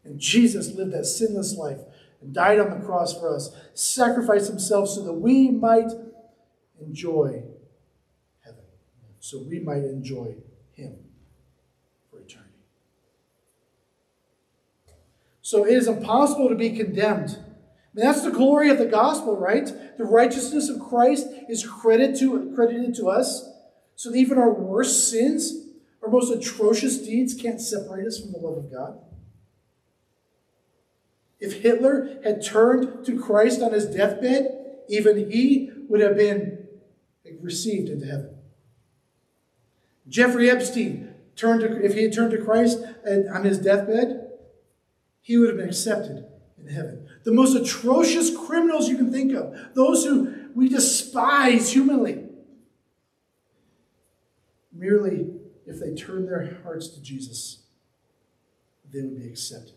And 0.04 0.20
Jesus 0.20 0.74
lived 0.74 0.94
that 0.94 1.06
sinless 1.06 1.56
life 1.56 1.80
and 2.22 2.34
died 2.34 2.60
on 2.60 2.70
the 2.70 2.86
cross 2.86 3.18
for 3.18 3.36
us, 3.36 3.56
sacrificed 3.74 4.48
himself 4.48 4.90
so 4.90 5.04
that 5.04 5.14
we 5.14 5.52
might 5.52 5.92
enjoy 6.80 7.44
heaven, 8.44 8.64
so 9.20 9.40
we 9.40 9.60
might 9.60 9.84
enjoy 9.84 10.36
him 10.74 10.96
for 12.10 12.20
eternity. 12.20 12.52
So 15.48 15.66
it 15.66 15.72
is 15.76 15.88
impossible 15.88 16.50
to 16.50 16.56
be 16.56 16.72
condemned. 16.72 17.38
Mean, 17.94 18.06
that's 18.06 18.22
the 18.22 18.32
glory 18.32 18.70
of 18.70 18.80
the 18.80 18.86
gospel, 18.86 19.38
right? 19.38 19.66
The 19.98 20.04
righteousness 20.04 20.68
of 20.68 20.82
Christ 20.82 21.26
is 21.48 21.66
credited 21.66 22.20
to, 22.20 22.52
credited 22.54 22.94
to 22.96 23.08
us, 23.08 23.50
so 23.96 24.12
that 24.12 24.18
even 24.18 24.38
our 24.38 24.52
worst 24.52 25.10
sins, 25.10 25.70
our 26.04 26.10
most 26.10 26.34
atrocious 26.34 26.98
deeds, 26.98 27.34
can't 27.34 27.62
separate 27.62 28.06
us 28.06 28.20
from 28.20 28.34
the 28.34 28.40
love 28.40 28.58
of 28.58 28.70
God. 28.70 29.00
If 31.40 31.62
Hitler 31.62 32.20
had 32.26 32.44
turned 32.44 33.06
to 33.06 33.18
Christ 33.18 33.62
on 33.62 33.72
his 33.72 33.86
deathbed, 33.86 34.50
even 34.90 35.32
he 35.32 35.72
would 35.88 36.02
have 36.02 36.18
been 36.18 36.68
received 37.42 37.88
into 37.88 38.06
heaven. 38.06 38.36
Jeffrey 40.10 40.50
Epstein 40.50 41.14
turned 41.38 41.62
to, 41.62 41.86
if 41.86 41.94
he 41.94 42.04
had 42.04 42.12
turned 42.12 42.32
to 42.32 42.44
Christ 42.44 42.80
on 43.34 43.46
his 43.46 43.60
deathbed, 43.60 44.26
he 45.28 45.38
would 45.38 45.50
have 45.50 45.58
been 45.58 45.68
accepted 45.68 46.26
in 46.58 46.68
heaven. 46.68 47.06
The 47.26 47.34
most 47.34 47.54
atrocious 47.54 48.36
criminals 48.36 48.88
you 48.88 48.96
can 48.96 49.12
think 49.12 49.34
of, 49.34 49.54
those 49.74 50.06
who 50.06 50.50
we 50.56 50.70
despise 50.70 51.74
humanly, 51.74 52.24
merely 54.72 55.28
if 55.66 55.80
they 55.82 55.94
turn 55.94 56.26
their 56.26 56.60
hearts 56.64 56.88
to 56.90 57.02
Jesus, 57.02 57.64
they 58.90 59.02
would 59.02 59.20
be 59.20 59.28
accepted 59.28 59.74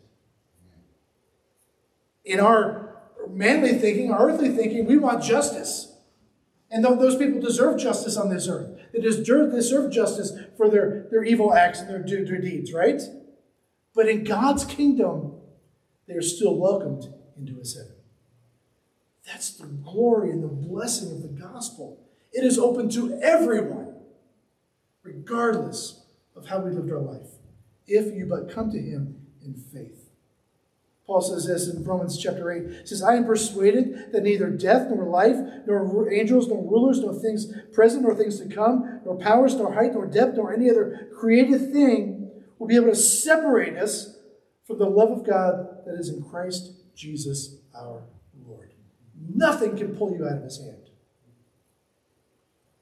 in 2.24 2.38
our 2.38 2.96
manly 3.28 3.74
thinking, 3.74 4.12
our 4.12 4.30
earthly 4.30 4.50
thinking, 4.50 4.86
we 4.86 4.96
want 4.96 5.22
justice. 5.22 5.92
And 6.70 6.84
those 6.84 7.16
people 7.16 7.40
deserve 7.40 7.80
justice 7.80 8.16
on 8.16 8.30
this 8.30 8.46
earth. 8.46 8.78
They 8.92 9.00
deserve, 9.00 9.50
deserve 9.50 9.90
justice 9.90 10.32
for 10.56 10.68
their, 10.68 11.08
their 11.10 11.24
evil 11.24 11.52
acts 11.52 11.80
and 11.80 11.90
their, 11.90 12.24
their 12.24 12.40
deeds, 12.40 12.72
right? 12.72 13.02
But 13.96 14.08
in 14.08 14.22
God's 14.22 14.64
kingdom, 14.64 15.39
they 16.10 16.16
are 16.16 16.22
still 16.22 16.56
welcomed 16.56 17.06
into 17.38 17.56
his 17.56 17.76
heaven. 17.76 17.94
That's 19.24 19.52
the 19.52 19.66
glory 19.66 20.30
and 20.30 20.42
the 20.42 20.48
blessing 20.48 21.12
of 21.12 21.22
the 21.22 21.28
gospel. 21.28 22.00
It 22.32 22.42
is 22.42 22.58
open 22.58 22.90
to 22.90 23.20
everyone, 23.22 23.94
regardless 25.04 26.02
of 26.34 26.48
how 26.48 26.58
we 26.60 26.72
lived 26.72 26.90
our 26.90 26.98
life, 26.98 27.28
if 27.86 28.12
you 28.12 28.26
but 28.26 28.52
come 28.52 28.72
to 28.72 28.78
him 28.78 29.20
in 29.44 29.54
faith. 29.54 30.10
Paul 31.06 31.20
says 31.20 31.46
this 31.46 31.68
in 31.68 31.84
Romans 31.84 32.18
chapter 32.18 32.50
8. 32.50 32.80
He 32.80 32.86
says, 32.86 33.04
I 33.04 33.14
am 33.14 33.24
persuaded 33.24 34.12
that 34.12 34.24
neither 34.24 34.50
death, 34.50 34.88
nor 34.90 35.04
life, 35.04 35.36
nor 35.66 36.12
angels, 36.12 36.48
nor 36.48 36.62
rulers, 36.62 36.98
nor 37.00 37.14
things 37.14 37.52
present, 37.72 38.02
nor 38.02 38.16
things 38.16 38.40
to 38.40 38.52
come, 38.52 39.00
nor 39.04 39.16
powers, 39.16 39.54
nor 39.54 39.74
height, 39.74 39.94
nor 39.94 40.06
depth, 40.06 40.36
nor 40.36 40.52
any 40.52 40.68
other 40.70 41.08
created 41.16 41.72
thing 41.72 42.30
will 42.58 42.66
be 42.66 42.76
able 42.76 42.88
to 42.88 42.96
separate 42.96 43.76
us 43.76 44.16
from 44.70 44.78
the 44.78 44.88
love 44.88 45.10
of 45.10 45.26
God 45.26 45.66
that 45.90 45.98
is 45.98 46.08
in 46.08 46.22
Christ 46.22 46.72
Jesus 46.94 47.56
our 47.74 48.02
Lord. 48.46 48.72
Nothing 49.34 49.76
can 49.76 49.96
pull 49.96 50.14
you 50.14 50.26
out 50.26 50.38
of 50.38 50.42
his 50.44 50.58
hand. 50.58 50.76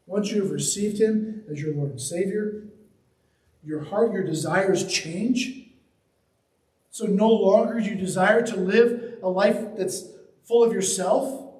Once 0.07 0.31
you 0.31 0.43
have 0.43 0.51
received 0.51 1.01
him 1.01 1.45
as 1.51 1.61
your 1.61 1.75
Lord 1.75 1.91
and 1.91 2.01
Savior, 2.01 2.65
your 3.65 3.85
heart, 3.85 4.13
your 4.13 4.25
desires 4.25 4.87
change 4.87 5.69
so 6.91 7.07
no 7.07 7.29
longer 7.29 7.81
do 7.81 7.91
you 7.91 7.95
desire 7.95 8.45
to 8.45 8.57
live 8.57 9.19
a 9.23 9.29
life 9.29 9.77
that's 9.77 10.09
full 10.45 10.65
of 10.65 10.73
yourself, 10.73 11.53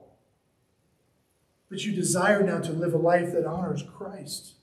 but 1.69 1.85
you 1.85 1.93
desire 1.93 2.43
now 2.43 2.61
to 2.61 2.73
live 2.73 2.95
a 2.95 2.99
life 2.99 3.33
that 3.33 3.45
honors 3.45 3.83
Christ 3.83 4.55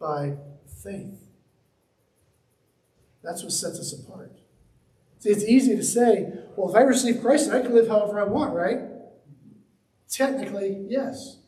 by 0.00 0.36
faith. 0.82 1.20
That's 3.22 3.42
what 3.42 3.52
sets 3.52 3.78
us 3.78 3.92
apart. 3.92 4.37
See, 5.18 5.30
it's 5.30 5.44
easy 5.44 5.74
to 5.76 5.82
say, 5.82 6.32
well, 6.56 6.70
if 6.70 6.76
I 6.76 6.80
receive 6.80 7.20
Christ, 7.20 7.50
I 7.50 7.60
can 7.60 7.74
live 7.74 7.88
however 7.88 8.20
I 8.20 8.24
want, 8.24 8.54
right? 8.54 8.80
Technically, 10.08 10.86
yes. 10.88 11.38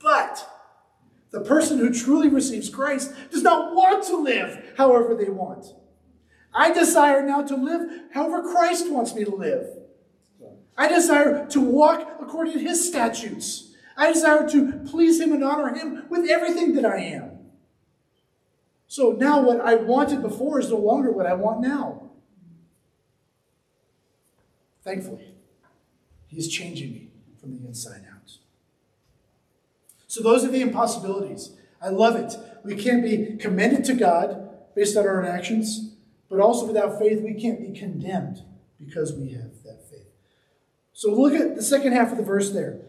But 0.00 0.48
the 1.30 1.40
person 1.40 1.78
who 1.78 1.92
truly 1.92 2.28
receives 2.28 2.68
Christ 2.68 3.12
does 3.30 3.42
not 3.42 3.74
want 3.74 4.04
to 4.04 4.16
live 4.16 4.74
however 4.76 5.14
they 5.14 5.30
want. 5.30 5.66
I 6.54 6.72
desire 6.72 7.24
now 7.24 7.42
to 7.42 7.56
live 7.56 7.82
however 8.12 8.42
Christ 8.42 8.90
wants 8.90 9.14
me 9.14 9.24
to 9.24 9.34
live. 9.34 9.66
I 10.76 10.88
desire 10.88 11.46
to 11.48 11.60
walk 11.60 12.08
according 12.20 12.54
to 12.54 12.60
his 12.60 12.86
statutes. 12.86 13.74
I 13.96 14.12
desire 14.12 14.48
to 14.50 14.84
please 14.86 15.20
him 15.20 15.32
and 15.32 15.42
honor 15.42 15.74
him 15.74 16.04
with 16.08 16.30
everything 16.30 16.74
that 16.74 16.84
I 16.84 16.98
am. 16.98 17.38
So 18.86 19.10
now 19.10 19.42
what 19.42 19.60
I 19.60 19.74
wanted 19.74 20.22
before 20.22 20.60
is 20.60 20.70
no 20.70 20.76
longer 20.76 21.10
what 21.10 21.26
I 21.26 21.34
want 21.34 21.60
now. 21.60 21.97
Thankfully, 24.88 25.34
he's 26.28 26.48
changing 26.48 26.92
me 26.92 27.08
from 27.38 27.52
the 27.52 27.68
inside 27.68 28.06
out. 28.10 28.38
So 30.06 30.22
those 30.22 30.46
are 30.46 30.50
the 30.50 30.62
impossibilities. 30.62 31.50
I 31.82 31.90
love 31.90 32.16
it. 32.16 32.32
We 32.64 32.74
can't 32.74 33.02
be 33.02 33.36
commended 33.38 33.84
to 33.84 33.92
God 33.92 34.48
based 34.74 34.96
on 34.96 35.06
our 35.06 35.22
own 35.22 35.28
actions. 35.28 35.94
But 36.30 36.40
also 36.40 36.66
without 36.66 36.98
faith, 36.98 37.20
we 37.20 37.34
can't 37.34 37.60
be 37.60 37.78
condemned 37.78 38.42
because 38.82 39.12
we 39.12 39.32
have 39.32 39.62
that 39.64 39.86
faith. 39.90 40.08
So 40.94 41.12
look 41.12 41.34
at 41.34 41.54
the 41.54 41.62
second 41.62 41.92
half 41.92 42.10
of 42.10 42.16
the 42.16 42.24
verse 42.24 42.52
there. 42.52 42.80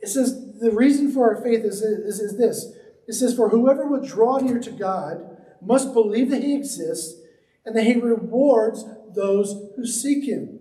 It 0.00 0.08
says, 0.08 0.58
the 0.58 0.72
reason 0.72 1.12
for 1.12 1.32
our 1.32 1.40
faith 1.40 1.64
is, 1.64 1.80
is, 1.80 2.18
is 2.18 2.38
this. 2.38 2.72
It 3.06 3.12
says, 3.12 3.36
For 3.36 3.50
whoever 3.50 3.86
would 3.86 4.04
draw 4.04 4.38
near 4.38 4.58
to 4.58 4.72
God 4.72 5.36
must 5.62 5.94
believe 5.94 6.28
that 6.30 6.42
he 6.42 6.56
exists 6.56 7.20
and 7.64 7.76
that 7.76 7.84
he 7.84 7.94
rewards 7.94 8.84
those 9.14 9.70
who 9.76 9.86
seek 9.86 10.24
him. 10.24 10.59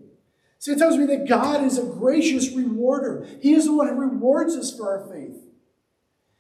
See, 0.59 0.73
it 0.73 0.77
tells 0.77 0.97
me 0.97 1.05
that 1.05 1.27
God 1.27 1.63
is 1.63 1.77
a 1.77 1.85
gracious 1.85 2.51
rewarder. 2.51 3.25
He 3.41 3.53
is 3.53 3.65
the 3.65 3.73
one 3.73 3.87
who 3.87 3.95
rewards 3.95 4.55
us 4.57 4.75
for 4.75 4.89
our 4.89 5.09
faith. 5.09 5.37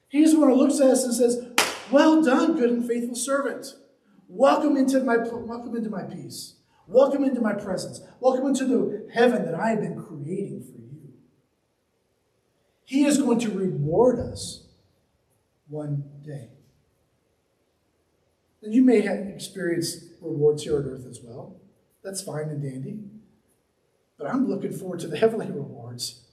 He 0.09 0.21
is 0.21 0.33
the 0.33 0.39
one 0.41 0.49
who 0.49 0.55
looks 0.55 0.81
at 0.81 0.89
us 0.89 1.05
and 1.05 1.13
says, 1.13 1.41
Well 1.89 2.21
done, 2.21 2.57
good 2.57 2.69
and 2.69 2.85
faithful 2.85 3.15
servant. 3.15 3.75
Welcome 4.27 4.75
into 4.75 4.99
my 4.99 5.17
welcome 5.17 5.75
into 5.75 5.89
my 5.89 6.03
peace. 6.03 6.55
Welcome 6.85 7.23
into 7.23 7.39
my 7.39 7.53
presence. 7.53 8.01
Welcome 8.19 8.47
into 8.47 8.65
the 8.65 9.09
heaven 9.13 9.45
that 9.45 9.55
I 9.55 9.69
have 9.69 9.81
been 9.81 10.03
creating 10.03 10.63
for 10.63 10.81
you. 10.81 11.13
He 12.83 13.05
is 13.05 13.19
going 13.19 13.39
to 13.39 13.51
reward 13.51 14.19
us 14.19 14.65
one 15.69 16.03
day. 16.25 16.49
And 18.61 18.73
you 18.73 18.83
may 18.83 18.99
have 19.01 19.19
experienced 19.27 20.03
rewards 20.19 20.63
here 20.63 20.77
on 20.77 20.85
earth 20.85 21.05
as 21.09 21.21
well. 21.23 21.55
That's 22.03 22.21
fine 22.21 22.49
and 22.49 22.61
dandy. 22.61 22.99
But 24.19 24.27
I'm 24.27 24.49
looking 24.49 24.73
forward 24.73 24.99
to 24.99 25.07
the 25.07 25.17
heavenly 25.17 25.47
rewards. 25.47 26.25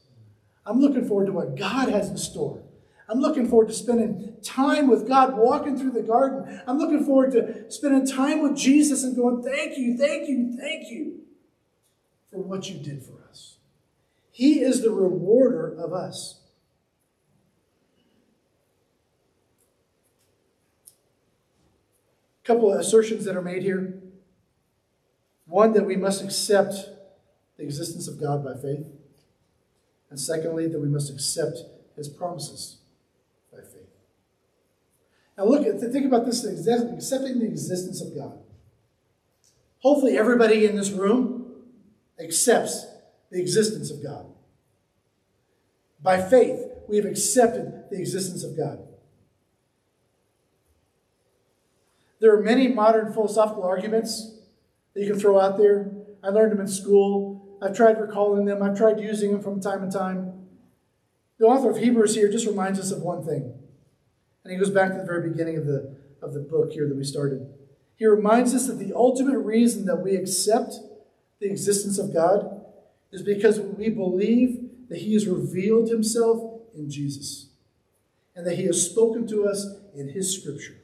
I'm 0.66 0.80
looking 0.80 1.06
forward 1.06 1.26
to 1.26 1.32
what 1.32 1.56
God 1.56 1.88
has 1.88 2.10
in 2.10 2.18
store. 2.18 2.62
I'm 3.08 3.20
looking 3.20 3.48
forward 3.48 3.68
to 3.68 3.74
spending 3.74 4.36
time 4.42 4.88
with 4.88 5.06
God, 5.06 5.36
walking 5.36 5.78
through 5.78 5.92
the 5.92 6.02
garden. 6.02 6.60
I'm 6.66 6.76
looking 6.76 7.04
forward 7.04 7.30
to 7.32 7.70
spending 7.70 8.04
time 8.04 8.42
with 8.42 8.56
Jesus 8.56 9.04
and 9.04 9.14
going, 9.14 9.44
Thank 9.44 9.78
you, 9.78 9.96
thank 9.96 10.28
you, 10.28 10.56
thank 10.60 10.90
you 10.90 11.20
for 12.32 12.42
what 12.42 12.68
you 12.68 12.78
did 12.82 13.04
for 13.04 13.24
us. 13.30 13.58
He 14.32 14.60
is 14.60 14.82
the 14.82 14.90
rewarder 14.90 15.72
of 15.72 15.92
us. 15.92 16.40
A 22.42 22.46
couple 22.46 22.72
of 22.72 22.80
assertions 22.80 23.24
that 23.24 23.36
are 23.36 23.42
made 23.42 23.62
here. 23.62 24.02
One, 25.46 25.72
that 25.74 25.86
we 25.86 25.94
must 25.94 26.24
accept 26.24 26.95
the 27.56 27.64
existence 27.64 28.08
of 28.08 28.20
God 28.20 28.44
by 28.44 28.54
faith. 28.54 28.86
And 30.10 30.20
secondly, 30.20 30.68
that 30.68 30.80
we 30.80 30.88
must 30.88 31.10
accept 31.10 31.58
his 31.96 32.08
promises 32.08 32.78
by 33.52 33.58
faith. 33.60 33.88
now 35.36 35.44
look 35.44 35.66
at 35.66 35.80
think 35.80 36.06
about 36.06 36.26
this 36.26 36.44
accepting 36.44 37.38
the 37.38 37.46
existence 37.46 38.00
of 38.00 38.14
God. 38.14 38.38
Hopefully 39.80 40.16
everybody 40.16 40.66
in 40.66 40.76
this 40.76 40.90
room 40.90 41.46
accepts 42.18 42.86
the 43.30 43.40
existence 43.40 43.90
of 43.90 44.02
God. 44.02 44.26
By 46.02 46.22
faith, 46.22 46.60
we 46.88 46.96
have 46.96 47.06
accepted 47.06 47.84
the 47.90 47.98
existence 47.98 48.44
of 48.44 48.56
God. 48.56 48.80
There 52.20 52.34
are 52.34 52.42
many 52.42 52.68
modern 52.68 53.12
philosophical 53.12 53.64
arguments 53.64 54.38
that 54.94 55.02
you 55.02 55.10
can 55.10 55.20
throw 55.20 55.38
out 55.38 55.58
there. 55.58 55.90
I 56.22 56.28
learned 56.28 56.52
them 56.52 56.60
in 56.60 56.68
school. 56.68 57.45
I've 57.62 57.76
tried 57.76 58.00
recalling 58.00 58.44
them. 58.44 58.62
I've 58.62 58.76
tried 58.76 59.00
using 59.00 59.32
them 59.32 59.42
from 59.42 59.60
time 59.60 59.88
to 59.88 59.98
time. 59.98 60.46
The 61.38 61.46
author 61.46 61.70
of 61.70 61.78
Hebrews 61.78 62.14
here 62.14 62.30
just 62.30 62.46
reminds 62.46 62.78
us 62.78 62.90
of 62.90 63.02
one 63.02 63.24
thing 63.24 63.54
and 64.46 64.52
he 64.52 64.58
goes 64.60 64.70
back 64.70 64.92
to 64.92 64.98
the 64.98 65.04
very 65.04 65.28
beginning 65.28 65.56
of 65.56 65.66
the, 65.66 65.96
of 66.22 66.32
the 66.32 66.38
book 66.38 66.70
here 66.70 66.86
that 66.86 66.96
we 66.96 67.02
started. 67.02 67.52
He 67.96 68.06
reminds 68.06 68.54
us 68.54 68.68
that 68.68 68.78
the 68.78 68.94
ultimate 68.94 69.40
reason 69.40 69.86
that 69.86 69.96
we 69.96 70.14
accept 70.14 70.74
the 71.40 71.50
existence 71.50 71.98
of 71.98 72.14
God 72.14 72.64
is 73.10 73.22
because 73.22 73.58
we 73.58 73.88
believe 73.88 74.70
that 74.88 74.98
He 74.98 75.14
has 75.14 75.26
revealed 75.26 75.88
Himself 75.88 76.60
in 76.76 76.88
Jesus 76.88 77.48
and 78.36 78.46
that 78.46 78.54
He 78.54 78.66
has 78.66 78.88
spoken 78.88 79.26
to 79.26 79.48
us 79.48 79.66
in 79.96 80.10
His 80.10 80.40
Scripture. 80.40 80.76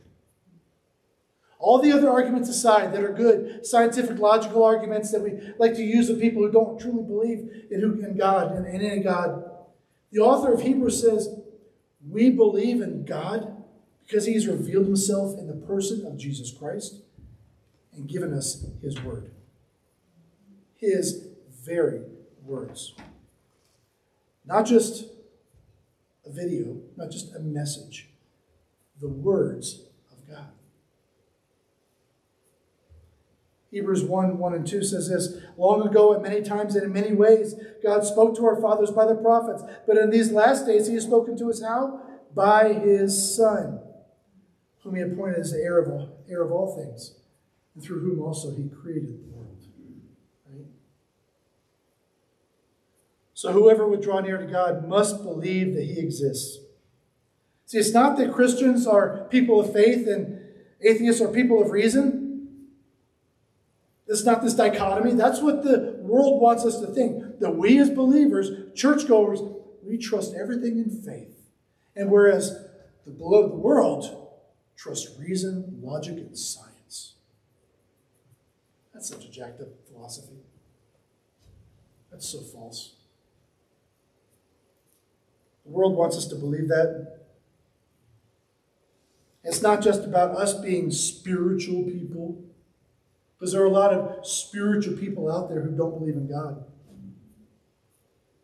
All 1.62 1.80
the 1.80 1.92
other 1.92 2.10
arguments 2.10 2.48
aside 2.48 2.92
that 2.92 3.04
are 3.04 3.12
good, 3.12 3.64
scientific, 3.64 4.18
logical 4.18 4.64
arguments 4.64 5.12
that 5.12 5.22
we 5.22 5.38
like 5.58 5.74
to 5.74 5.82
use 5.82 6.08
with 6.08 6.20
people 6.20 6.42
who 6.42 6.50
don't 6.50 6.78
truly 6.78 7.04
believe 7.04 7.66
in, 7.70 7.80
who, 7.80 8.04
in 8.04 8.16
God 8.18 8.50
and, 8.50 8.66
and 8.66 8.82
in 8.82 9.02
God, 9.02 9.44
the 10.10 10.18
author 10.18 10.52
of 10.52 10.62
Hebrews 10.62 11.00
says, 11.00 11.28
We 12.06 12.30
believe 12.30 12.82
in 12.82 13.04
God 13.04 13.64
because 14.04 14.26
he 14.26 14.34
has 14.34 14.48
revealed 14.48 14.86
Himself 14.86 15.38
in 15.38 15.46
the 15.46 15.66
person 15.66 16.04
of 16.04 16.18
Jesus 16.18 16.50
Christ 16.50 16.96
and 17.92 18.08
given 18.08 18.34
us 18.34 18.66
His 18.82 19.00
Word. 19.00 19.30
His 20.76 21.28
very 21.64 22.02
words. 22.44 22.94
Not 24.44 24.66
just 24.66 25.04
a 26.26 26.30
video, 26.30 26.80
not 26.96 27.12
just 27.12 27.32
a 27.36 27.38
message, 27.38 28.08
the 29.00 29.08
words 29.08 29.82
of 30.10 30.28
God. 30.28 30.48
Hebrews 33.72 34.04
1 34.04 34.38
1 34.38 34.54
and 34.54 34.66
2 34.66 34.84
says 34.84 35.08
this 35.08 35.42
Long 35.56 35.86
ago, 35.86 36.14
at 36.14 36.22
many 36.22 36.42
times 36.42 36.76
and 36.76 36.84
in 36.84 36.92
many 36.92 37.14
ways, 37.14 37.54
God 37.82 38.04
spoke 38.04 38.36
to 38.36 38.44
our 38.44 38.60
fathers 38.60 38.90
by 38.90 39.06
the 39.06 39.14
prophets. 39.14 39.64
But 39.86 39.96
in 39.96 40.10
these 40.10 40.30
last 40.30 40.66
days, 40.66 40.86
He 40.86 40.94
has 40.94 41.04
spoken 41.04 41.36
to 41.38 41.48
us 41.48 41.62
how? 41.62 42.00
By 42.34 42.74
His 42.74 43.34
Son, 43.34 43.80
whom 44.82 44.94
He 44.94 45.02
appointed 45.02 45.38
as 45.38 45.54
heir 45.54 45.78
of 45.78 45.90
all, 45.90 46.24
heir 46.28 46.42
of 46.42 46.52
all 46.52 46.76
things, 46.76 47.16
and 47.74 47.82
through 47.82 48.00
whom 48.00 48.20
also 48.20 48.54
He 48.54 48.68
created 48.68 49.08
the 49.08 49.34
world. 49.34 49.42
So, 53.42 53.52
whoever 53.52 53.88
would 53.88 54.02
draw 54.02 54.20
near 54.20 54.38
to 54.38 54.46
God 54.46 54.86
must 54.86 55.24
believe 55.24 55.74
that 55.74 55.82
He 55.82 55.98
exists. 55.98 56.60
See, 57.66 57.78
it's 57.78 57.92
not 57.92 58.16
that 58.18 58.32
Christians 58.32 58.86
are 58.86 59.26
people 59.30 59.58
of 59.58 59.72
faith 59.72 60.06
and 60.06 60.38
atheists 60.80 61.20
are 61.20 61.26
people 61.26 61.60
of 61.60 61.70
reason. 61.70 62.21
It's 64.12 64.24
not 64.24 64.42
this 64.42 64.52
dichotomy. 64.52 65.14
That's 65.14 65.40
what 65.40 65.64
the 65.64 65.96
world 66.00 66.42
wants 66.42 66.66
us 66.66 66.78
to 66.80 66.86
think. 66.88 67.40
That 67.40 67.56
we 67.56 67.78
as 67.78 67.88
believers, 67.88 68.50
churchgoers, 68.74 69.40
we 69.82 69.96
trust 69.96 70.34
everything 70.34 70.76
in 70.76 70.90
faith. 70.90 71.48
And 71.96 72.10
whereas 72.10 72.54
the 73.06 73.10
below 73.10 73.48
the 73.48 73.54
world 73.54 74.28
trusts 74.76 75.18
reason, 75.18 75.78
logic, 75.82 76.18
and 76.18 76.36
science. 76.36 77.14
That's 78.92 79.08
such 79.08 79.24
a 79.24 79.30
jacked 79.30 79.62
up 79.62 79.68
philosophy. 79.90 80.42
That's 82.10 82.28
so 82.28 82.40
false. 82.40 82.96
The 85.64 85.70
world 85.70 85.96
wants 85.96 86.18
us 86.18 86.26
to 86.26 86.34
believe 86.34 86.68
that. 86.68 87.20
It's 89.42 89.62
not 89.62 89.80
just 89.80 90.04
about 90.04 90.36
us 90.36 90.52
being 90.52 90.90
spiritual 90.90 91.84
people. 91.84 92.51
Because 93.42 93.54
there 93.54 93.62
are 93.62 93.66
a 93.66 93.70
lot 93.70 93.92
of 93.92 94.24
spiritual 94.24 94.96
people 94.96 95.28
out 95.28 95.48
there 95.48 95.62
who 95.62 95.76
don't 95.76 95.98
believe 95.98 96.14
in 96.14 96.28
God. 96.28 96.64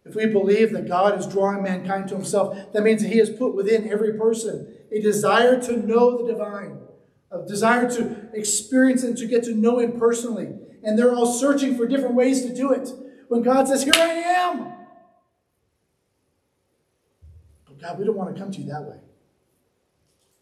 If 0.04 0.16
we 0.16 0.26
believe 0.26 0.72
that 0.72 0.88
God 0.88 1.16
is 1.16 1.24
drawing 1.24 1.62
mankind 1.62 2.08
to 2.08 2.16
himself, 2.16 2.72
that 2.72 2.82
means 2.82 3.02
that 3.02 3.12
he 3.12 3.18
has 3.18 3.30
put 3.30 3.54
within 3.54 3.88
every 3.88 4.14
person 4.14 4.74
a 4.90 5.00
desire 5.00 5.62
to 5.62 5.76
know 5.76 6.18
the 6.18 6.32
divine, 6.32 6.80
a 7.30 7.46
desire 7.46 7.88
to 7.90 8.28
experience 8.34 9.04
and 9.04 9.16
to 9.18 9.28
get 9.28 9.44
to 9.44 9.54
know 9.54 9.78
him 9.78 10.00
personally. 10.00 10.48
And 10.82 10.98
they're 10.98 11.14
all 11.14 11.32
searching 11.32 11.76
for 11.76 11.86
different 11.86 12.16
ways 12.16 12.42
to 12.42 12.52
do 12.52 12.72
it. 12.72 12.90
When 13.28 13.42
God 13.42 13.68
says, 13.68 13.84
Here 13.84 13.94
I 13.94 14.08
am. 14.08 14.72
But 17.66 17.80
God, 17.80 18.00
we 18.00 18.04
don't 18.04 18.16
want 18.16 18.34
to 18.34 18.42
come 18.42 18.50
to 18.50 18.60
you 18.60 18.66
that 18.72 18.82
way. 18.82 18.98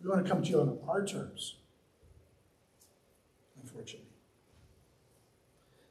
We 0.03 0.09
want 0.09 0.25
to 0.25 0.33
come 0.33 0.42
to 0.42 0.49
you 0.49 0.61
on 0.62 0.79
our 0.88 1.05
terms, 1.05 1.57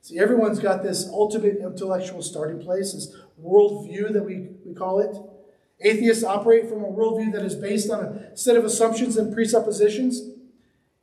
See, 0.06 0.20
everyone's 0.20 0.60
got 0.60 0.84
this 0.84 1.10
ultimate 1.12 1.58
intellectual 1.58 2.22
starting 2.22 2.62
place, 2.62 2.94
this 2.94 3.12
worldview 3.44 4.14
that 4.14 4.24
we, 4.24 4.50
we 4.64 4.76
call 4.76 5.00
it. 5.00 5.18
Atheists 5.82 6.24
operate 6.24 6.70
from 6.70 6.84
a 6.84 6.88
worldview 6.88 7.32
that 7.34 7.42
is 7.42 7.56
based 7.56 7.90
on 7.90 8.04
a 8.04 8.38
set 8.38 8.56
of 8.56 8.64
assumptions 8.64 9.18
and 9.18 9.34
presuppositions, 9.34 10.30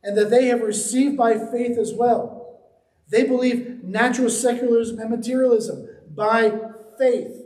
and 0.03 0.17
that 0.17 0.29
they 0.29 0.45
have 0.45 0.61
received 0.61 1.17
by 1.17 1.33
faith 1.33 1.77
as 1.77 1.93
well. 1.93 2.61
They 3.09 3.25
believe 3.25 3.83
natural 3.83 4.29
secularism 4.29 4.97
and 4.99 5.09
materialism 5.09 5.85
by 6.15 6.51
faith. 6.97 7.45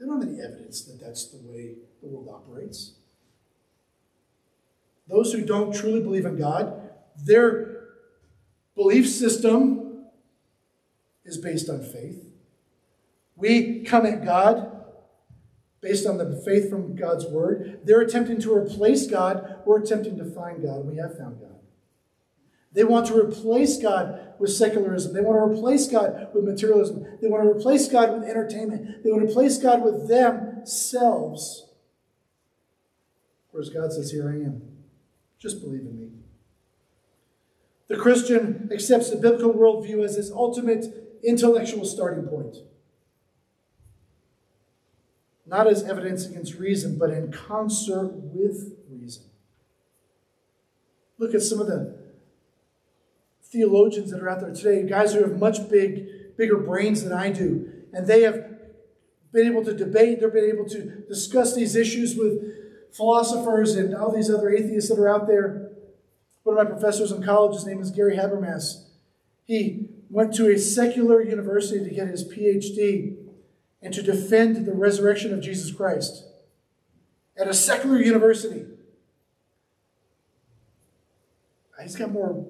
They 0.00 0.06
don't 0.06 0.20
have 0.20 0.28
any 0.28 0.40
evidence 0.40 0.82
that 0.86 1.00
that's 1.00 1.28
the 1.28 1.38
way 1.48 1.76
the 2.02 2.08
world 2.08 2.28
operates. 2.28 2.94
Those 5.06 5.32
who 5.32 5.44
don't 5.44 5.72
truly 5.72 6.00
believe 6.00 6.26
in 6.26 6.36
God, 6.36 6.90
their 7.16 7.74
belief 8.74 9.08
system 9.08 9.82
is 11.24 11.38
based 11.38 11.68
on 11.68 11.82
faith. 11.82 12.24
We 13.36 13.82
come 13.82 14.06
at 14.06 14.24
God 14.24 14.70
based 15.80 16.06
on 16.06 16.16
the 16.18 16.42
faith 16.44 16.70
from 16.70 16.96
God's 16.96 17.26
word. 17.26 17.80
They're 17.84 18.00
attempting 18.00 18.40
to 18.40 18.54
replace 18.54 19.06
God. 19.06 19.58
We're 19.66 19.82
attempting 19.82 20.16
to 20.18 20.24
find 20.24 20.62
God, 20.62 20.86
we 20.86 20.96
have 20.96 21.18
found 21.18 21.40
God. 21.40 21.50
They 22.72 22.84
want 22.84 23.06
to 23.06 23.16
replace 23.16 23.80
God 23.80 24.34
with 24.40 24.50
secularism. 24.50 25.12
They 25.12 25.20
want 25.20 25.36
to 25.38 25.56
replace 25.56 25.86
God 25.86 26.28
with 26.34 26.42
materialism. 26.42 27.06
They 27.20 27.28
want 27.28 27.44
to 27.44 27.48
replace 27.48 27.86
God 27.86 28.12
with 28.12 28.28
entertainment. 28.28 29.04
They 29.04 29.10
want 29.10 29.22
to 29.22 29.28
replace 29.28 29.58
God 29.58 29.84
with 29.84 30.08
themselves. 30.08 31.66
Whereas 33.52 33.70
God 33.70 33.92
says, 33.92 34.10
Here 34.10 34.28
I 34.28 34.44
am. 34.44 34.62
Just 35.38 35.60
believe 35.60 35.82
in 35.82 36.00
me. 36.00 36.08
The 37.86 37.96
Christian 37.96 38.70
accepts 38.72 39.10
the 39.10 39.16
biblical 39.16 39.52
worldview 39.52 40.04
as 40.04 40.16
his 40.16 40.32
ultimate 40.32 41.03
intellectual 41.26 41.84
starting 41.84 42.26
point. 42.26 42.56
Not 45.46 45.66
as 45.66 45.82
evidence 45.82 46.26
against 46.26 46.54
reason, 46.54 46.98
but 46.98 47.10
in 47.10 47.30
concert 47.30 48.10
with 48.12 48.74
reason. 48.90 49.24
Look 51.18 51.34
at 51.34 51.42
some 51.42 51.60
of 51.60 51.66
the 51.66 51.96
theologians 53.42 54.10
that 54.10 54.20
are 54.20 54.28
out 54.28 54.40
there 54.40 54.52
today, 54.52 54.88
guys 54.88 55.14
who 55.14 55.20
have 55.20 55.38
much 55.38 55.68
big, 55.70 56.36
bigger 56.36 56.56
brains 56.56 57.04
than 57.04 57.12
I 57.12 57.30
do, 57.30 57.70
and 57.92 58.06
they 58.06 58.22
have 58.22 58.54
been 59.32 59.46
able 59.46 59.64
to 59.64 59.74
debate, 59.74 60.20
they've 60.20 60.32
been 60.32 60.50
able 60.50 60.68
to 60.70 61.04
discuss 61.08 61.54
these 61.54 61.76
issues 61.76 62.16
with 62.16 62.92
philosophers 62.92 63.74
and 63.76 63.94
all 63.94 64.12
these 64.12 64.30
other 64.30 64.50
atheists 64.50 64.90
that 64.90 64.98
are 64.98 65.08
out 65.08 65.26
there. 65.26 65.70
One 66.42 66.58
of 66.58 66.64
my 66.64 66.70
professors 66.70 67.10
in 67.12 67.22
college, 67.22 67.54
his 67.54 67.66
name 67.66 67.80
is 67.80 67.90
Gary 67.90 68.16
Habermas. 68.16 68.86
He 69.44 69.88
went 70.14 70.32
to 70.32 70.48
a 70.48 70.56
secular 70.56 71.20
university 71.20 71.82
to 71.82 71.92
get 71.92 72.06
his 72.06 72.22
PhD 72.22 73.16
and 73.82 73.92
to 73.92 74.00
defend 74.00 74.64
the 74.64 74.72
resurrection 74.72 75.34
of 75.34 75.40
Jesus 75.40 75.74
Christ 75.74 76.24
at 77.36 77.48
a 77.48 77.52
secular 77.52 78.00
university. 78.00 78.64
Ah, 81.72 81.82
he's 81.82 81.96
got 81.96 82.12
more 82.12 82.46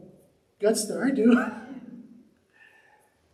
guts 0.60 0.84
than 0.84 1.02
I 1.02 1.10
do. 1.10 1.42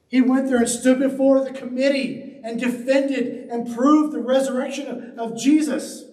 he 0.08 0.20
went 0.20 0.46
there 0.46 0.58
and 0.58 0.68
stood 0.68 1.00
before 1.00 1.42
the 1.42 1.50
committee 1.50 2.38
and 2.44 2.60
defended 2.60 3.48
and 3.50 3.74
proved 3.74 4.14
the 4.14 4.20
resurrection 4.20 5.16
of, 5.18 5.32
of 5.32 5.40
Jesus. 5.40 6.04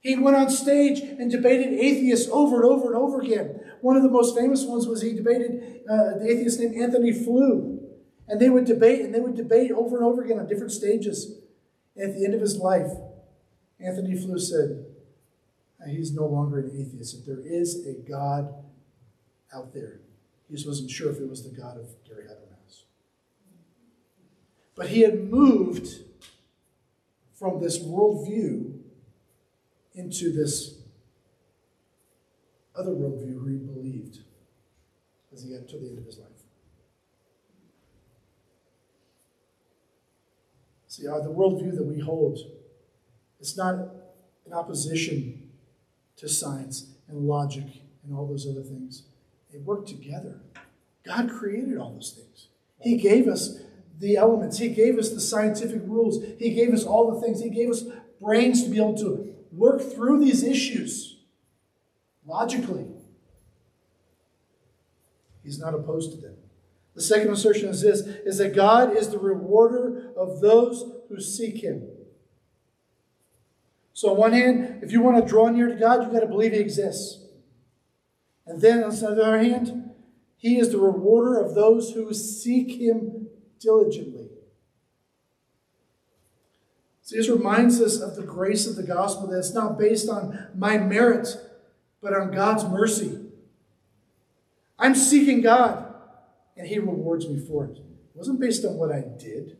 He 0.00 0.16
went 0.16 0.36
on 0.36 0.50
stage 0.50 0.98
and 0.98 1.30
debated 1.30 1.74
atheists 1.74 2.28
over 2.32 2.56
and 2.56 2.64
over 2.64 2.88
and 2.88 2.96
over 2.96 3.20
again. 3.20 3.60
One 3.80 3.96
of 3.96 4.02
the 4.02 4.10
most 4.10 4.36
famous 4.36 4.64
ones 4.64 4.86
was 4.86 5.02
he 5.02 5.14
debated 5.14 5.80
uh, 5.88 6.18
the 6.18 6.26
atheist 6.28 6.60
named 6.60 6.76
Antony 6.76 7.12
Flew. 7.12 7.80
And 8.28 8.38
they 8.38 8.50
would 8.50 8.66
debate 8.66 9.00
and 9.00 9.14
they 9.14 9.20
would 9.20 9.36
debate 9.36 9.70
over 9.70 9.96
and 9.96 10.04
over 10.04 10.22
again 10.22 10.38
on 10.38 10.46
different 10.46 10.72
stages. 10.72 11.38
And 11.96 12.10
at 12.10 12.18
the 12.18 12.24
end 12.24 12.34
of 12.34 12.40
his 12.40 12.58
life, 12.58 12.90
Antony 13.80 14.14
Flew 14.16 14.38
said, 14.38 14.84
he's 15.88 16.12
no 16.12 16.26
longer 16.26 16.58
an 16.58 16.70
atheist, 16.74 17.24
that 17.24 17.26
there 17.26 17.44
is 17.44 17.86
a 17.86 17.94
God 18.08 18.52
out 19.54 19.72
there. 19.72 20.00
He 20.48 20.54
just 20.54 20.66
wasn't 20.66 20.90
sure 20.90 21.10
if 21.10 21.18
it 21.18 21.28
was 21.28 21.42
the 21.42 21.56
God 21.56 21.78
of 21.78 21.86
Gary 22.06 22.24
Habermas. 22.24 22.82
But 24.74 24.88
he 24.88 25.00
had 25.00 25.30
moved 25.30 25.88
from 27.38 27.60
this 27.60 27.78
worldview 27.78 28.78
into 29.94 30.32
this 30.32 30.78
other 32.76 32.90
worldview 32.90 33.44
as 35.38 35.44
he 35.44 35.56
got 35.56 35.68
to 35.68 35.78
the 35.78 35.88
end 35.88 35.98
of 35.98 36.04
his 36.04 36.18
life. 36.18 36.28
See, 40.88 41.06
uh, 41.06 41.20
the 41.20 41.30
worldview 41.30 41.76
that 41.76 41.84
we 41.84 42.00
hold, 42.00 42.38
it's 43.38 43.56
not 43.56 43.74
in 44.46 44.52
opposition 44.52 45.50
to 46.16 46.28
science 46.28 46.90
and 47.08 47.28
logic 47.28 47.66
and 48.02 48.16
all 48.16 48.26
those 48.26 48.46
other 48.48 48.62
things. 48.62 49.04
They 49.52 49.58
work 49.58 49.86
together. 49.86 50.40
God 51.06 51.30
created 51.30 51.78
all 51.78 51.92
those 51.92 52.12
things. 52.16 52.48
He 52.80 52.96
gave 52.96 53.28
us 53.28 53.60
the 53.98 54.16
elements, 54.16 54.58
He 54.58 54.68
gave 54.68 54.98
us 54.98 55.10
the 55.10 55.20
scientific 55.20 55.82
rules, 55.84 56.22
He 56.38 56.54
gave 56.54 56.72
us 56.72 56.84
all 56.84 57.12
the 57.12 57.20
things, 57.20 57.42
He 57.42 57.50
gave 57.50 57.70
us 57.70 57.84
brains 58.20 58.64
to 58.64 58.70
be 58.70 58.78
able 58.78 58.96
to 58.98 59.34
work 59.52 59.80
through 59.80 60.20
these 60.20 60.42
issues 60.42 61.18
logically. 62.26 62.86
He's 65.48 65.58
not 65.58 65.72
opposed 65.72 66.12
to 66.12 66.18
them. 66.18 66.34
The 66.94 67.00
second 67.00 67.32
assertion 67.32 67.70
is 67.70 67.80
this 67.80 68.00
is 68.00 68.36
that 68.36 68.54
God 68.54 68.94
is 68.94 69.08
the 69.08 69.18
rewarder 69.18 70.12
of 70.14 70.42
those 70.42 70.84
who 71.08 71.22
seek 71.22 71.64
him. 71.64 71.88
So, 73.94 74.10
on 74.10 74.18
one 74.18 74.32
hand, 74.32 74.80
if 74.82 74.92
you 74.92 75.00
want 75.00 75.16
to 75.16 75.26
draw 75.26 75.48
near 75.48 75.68
to 75.68 75.74
God, 75.74 76.02
you've 76.02 76.12
got 76.12 76.20
to 76.20 76.26
believe 76.26 76.52
He 76.52 76.58
exists. 76.58 77.24
And 78.46 78.60
then, 78.60 78.84
on 78.84 78.90
the 78.90 79.08
other 79.08 79.38
hand, 79.38 79.90
He 80.36 80.58
is 80.58 80.70
the 80.70 80.78
rewarder 80.78 81.40
of 81.40 81.54
those 81.54 81.92
who 81.92 82.12
seek 82.12 82.78
Him 82.78 83.28
diligently. 83.58 84.28
So, 87.00 87.16
this 87.16 87.30
reminds 87.30 87.80
us 87.80 87.98
of 88.00 88.16
the 88.16 88.22
grace 88.22 88.66
of 88.66 88.76
the 88.76 88.82
gospel 88.82 89.28
that 89.28 89.38
it's 89.38 89.54
not 89.54 89.78
based 89.78 90.10
on 90.10 90.48
my 90.54 90.76
merit, 90.76 91.36
but 92.02 92.12
on 92.12 92.32
God's 92.32 92.64
mercy. 92.66 93.17
I'm 94.78 94.94
seeking 94.94 95.40
God, 95.40 95.94
and 96.56 96.66
He 96.66 96.78
rewards 96.78 97.28
me 97.28 97.38
for 97.38 97.64
it. 97.66 97.78
It 97.78 98.16
wasn't 98.16 98.40
based 98.40 98.64
on 98.64 98.74
what 98.74 98.92
I 98.92 99.00
did, 99.00 99.50
it 99.50 99.58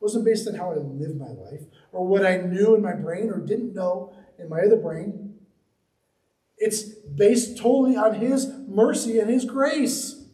wasn't 0.00 0.24
based 0.24 0.48
on 0.48 0.54
how 0.54 0.72
I 0.72 0.76
lived 0.76 1.18
my 1.18 1.28
life 1.28 1.62
or 1.92 2.06
what 2.06 2.26
I 2.26 2.38
knew 2.38 2.74
in 2.74 2.82
my 2.82 2.94
brain 2.94 3.30
or 3.30 3.38
didn't 3.38 3.74
know 3.74 4.12
in 4.38 4.48
my 4.48 4.60
other 4.60 4.76
brain. 4.76 5.34
It's 6.58 6.82
based 6.82 7.58
totally 7.58 7.96
on 7.96 8.14
His 8.14 8.50
mercy 8.66 9.18
and 9.18 9.30
His 9.30 9.44
grace. 9.44 10.24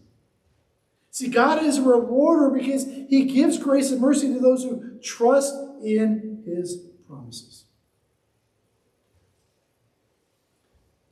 See, 1.11 1.29
God 1.29 1.63
is 1.63 1.79
a 1.79 1.83
rewarder 1.83 2.51
because 2.51 2.87
He 2.87 3.25
gives 3.25 3.59
grace 3.59 3.91
and 3.91 4.01
mercy 4.01 4.33
to 4.33 4.41
those 4.41 4.65
who 4.65 4.99
trust 5.03 5.55
in 5.85 6.43
His 6.47 6.87
promises. 7.07 7.65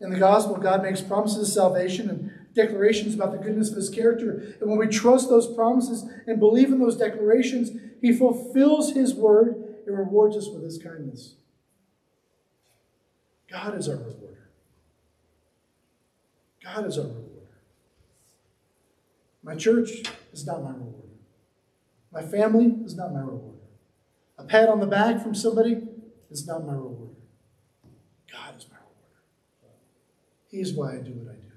In 0.00 0.11
the 0.11 0.18
gospel, 0.18 0.56
God 0.56 0.83
makes 0.83 1.02
promises 1.02 1.48
of 1.48 1.54
salvation 1.54 2.09
and 2.09 2.30
declarations 2.55 3.15
about 3.15 3.33
the 3.33 3.39
goodness 3.39 3.71
of 3.71 3.77
his 3.77 3.89
character. 3.89 4.57
And 4.61 4.69
when 4.69 4.79
we 4.79 4.89
trust 4.89 5.29
those 5.29 5.53
promises 5.55 6.05
and 6.27 6.39
believe 6.39 6.73
in 6.73 6.81
those 6.81 6.97
declarations, 6.97 7.71
he 8.01 8.13
fulfills 8.13 8.93
his 8.93 9.15
word 9.15 9.83
and 9.87 9.97
rewards 9.99 10.37
us 10.37 10.49
with 10.49 10.63
his 10.63 10.79
kindness. 10.79 11.35
God 13.51 13.77
is 13.77 13.89
our 13.89 13.97
rewarder. 13.97 14.51
God 16.63 16.87
is 16.87 16.99
our 16.99 17.05
rewarder. 17.05 17.27
My 19.43 19.55
church 19.55 20.03
is 20.33 20.47
not 20.47 20.63
my 20.63 20.71
rewarder. 20.71 20.97
My 22.13 22.23
family 22.23 22.75
is 22.85 22.95
not 22.97 23.13
my 23.13 23.21
rewarder. 23.21 23.59
A 24.39 24.45
pat 24.45 24.69
on 24.69 24.81
the 24.81 24.87
back 24.87 25.23
from 25.23 25.35
somebody 25.35 25.79
is 26.31 26.47
not 26.47 26.67
my 26.67 26.73
rewarder. 26.73 27.15
God 28.31 28.57
is 28.57 28.67
my 28.71 28.77
rewarder. 28.77 29.77
He's 30.49 30.73
why 30.73 30.95
I 30.95 30.99
do 30.99 31.13
what 31.13 31.33
I 31.33 31.37
do. 31.37 31.50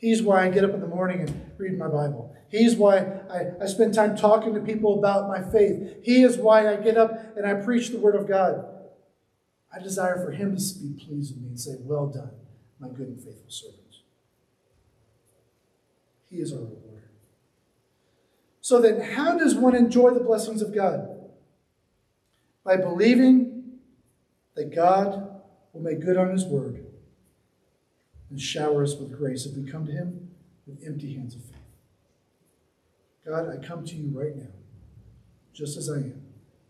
He's 0.00 0.22
why 0.22 0.46
I 0.46 0.48
get 0.48 0.64
up 0.64 0.72
in 0.72 0.80
the 0.80 0.86
morning 0.86 1.20
and 1.20 1.50
read 1.58 1.78
my 1.78 1.86
Bible. 1.86 2.34
He's 2.48 2.74
why 2.74 3.00
I, 3.30 3.62
I 3.62 3.66
spend 3.66 3.92
time 3.92 4.16
talking 4.16 4.54
to 4.54 4.60
people 4.60 4.98
about 4.98 5.28
my 5.28 5.42
faith. 5.42 5.96
He 6.02 6.22
is 6.22 6.38
why 6.38 6.72
I 6.72 6.76
get 6.76 6.96
up 6.96 7.36
and 7.36 7.46
I 7.46 7.54
preach 7.54 7.90
the 7.90 7.98
Word 7.98 8.14
of 8.14 8.26
God. 8.26 8.64
I 9.72 9.78
desire 9.78 10.16
for 10.16 10.30
Him 10.30 10.56
to 10.56 10.78
be 10.78 11.04
pleased 11.04 11.34
with 11.34 11.42
me 11.42 11.48
and 11.50 11.60
say, 11.60 11.76
Well 11.80 12.06
done, 12.06 12.30
my 12.78 12.88
good 12.88 13.08
and 13.08 13.18
faithful 13.18 13.50
servant. 13.50 13.78
He 16.30 16.36
is 16.36 16.52
our 16.52 16.60
reward. 16.60 17.02
So 18.62 18.80
then, 18.80 19.02
how 19.02 19.36
does 19.36 19.54
one 19.54 19.74
enjoy 19.74 20.12
the 20.12 20.20
blessings 20.20 20.62
of 20.62 20.74
God? 20.74 21.08
By 22.64 22.76
believing 22.76 23.80
that 24.54 24.74
God 24.74 25.42
will 25.72 25.82
make 25.82 26.00
good 26.00 26.16
on 26.16 26.30
His 26.30 26.44
Word 26.44 26.86
and 28.30 28.40
shower 28.40 28.82
us 28.82 28.96
with 28.96 29.16
grace 29.16 29.44
if 29.44 29.56
we 29.56 29.70
come 29.70 29.86
to 29.86 29.92
Him 29.92 30.30
with 30.66 30.82
empty 30.86 31.14
hands 31.14 31.34
of 31.34 31.42
faith. 31.44 31.56
God, 33.26 33.48
I 33.48 33.64
come 33.64 33.84
to 33.84 33.94
you 33.94 34.18
right 34.18 34.34
now, 34.34 34.52
just 35.52 35.76
as 35.76 35.90
I 35.90 35.96
am. 35.96 36.22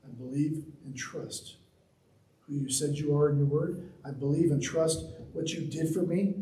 I 0.04 0.08
believe 0.10 0.64
and 0.84 0.96
trust 0.96 1.56
who 2.46 2.54
you 2.54 2.68
said 2.70 2.96
you 2.96 3.16
are 3.16 3.30
in 3.30 3.38
your 3.38 3.46
word. 3.46 3.90
I 4.04 4.10
believe 4.10 4.50
and 4.50 4.62
trust 4.62 5.04
what 5.32 5.50
you 5.50 5.60
did 5.60 5.94
for 5.94 6.00
me. 6.02 6.34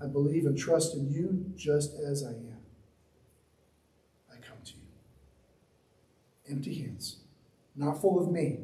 I 0.00 0.06
believe 0.06 0.44
and 0.44 0.58
trust 0.58 0.94
in 0.94 1.10
you 1.10 1.46
just 1.56 1.94
as 1.94 2.24
I 2.24 2.30
am. 2.30 2.58
I 4.30 4.34
come 4.36 4.58
to 4.64 4.72
you. 4.72 6.54
Empty 6.54 6.74
hands, 6.82 7.16
not 7.74 8.00
full 8.00 8.20
of 8.20 8.30
me, 8.30 8.58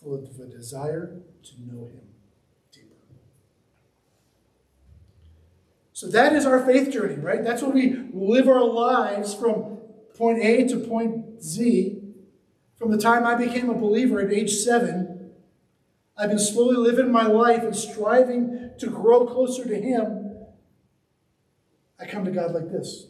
full 0.00 0.14
of 0.14 0.38
a 0.38 0.46
desire 0.46 1.20
to 1.42 1.52
know 1.60 1.86
him. 1.86 2.09
So 6.00 6.06
that 6.06 6.32
is 6.32 6.46
our 6.46 6.64
faith 6.64 6.90
journey, 6.90 7.16
right? 7.16 7.44
That's 7.44 7.60
when 7.60 7.74
we 7.74 7.94
live 8.14 8.48
our 8.48 8.64
lives 8.64 9.34
from 9.34 9.80
point 10.16 10.42
A 10.42 10.66
to 10.68 10.78
point 10.78 11.42
Z. 11.42 12.00
From 12.78 12.90
the 12.90 12.96
time 12.96 13.26
I 13.26 13.34
became 13.34 13.68
a 13.68 13.74
believer 13.74 14.18
at 14.18 14.32
age 14.32 14.50
seven, 14.50 15.32
I've 16.16 16.30
been 16.30 16.38
slowly 16.38 16.76
living 16.76 17.12
my 17.12 17.26
life 17.26 17.62
and 17.64 17.76
striving 17.76 18.70
to 18.78 18.86
grow 18.86 19.26
closer 19.26 19.68
to 19.68 19.78
Him. 19.78 20.38
I 22.00 22.06
come 22.06 22.24
to 22.24 22.30
God 22.30 22.52
like 22.52 22.70
this 22.70 23.08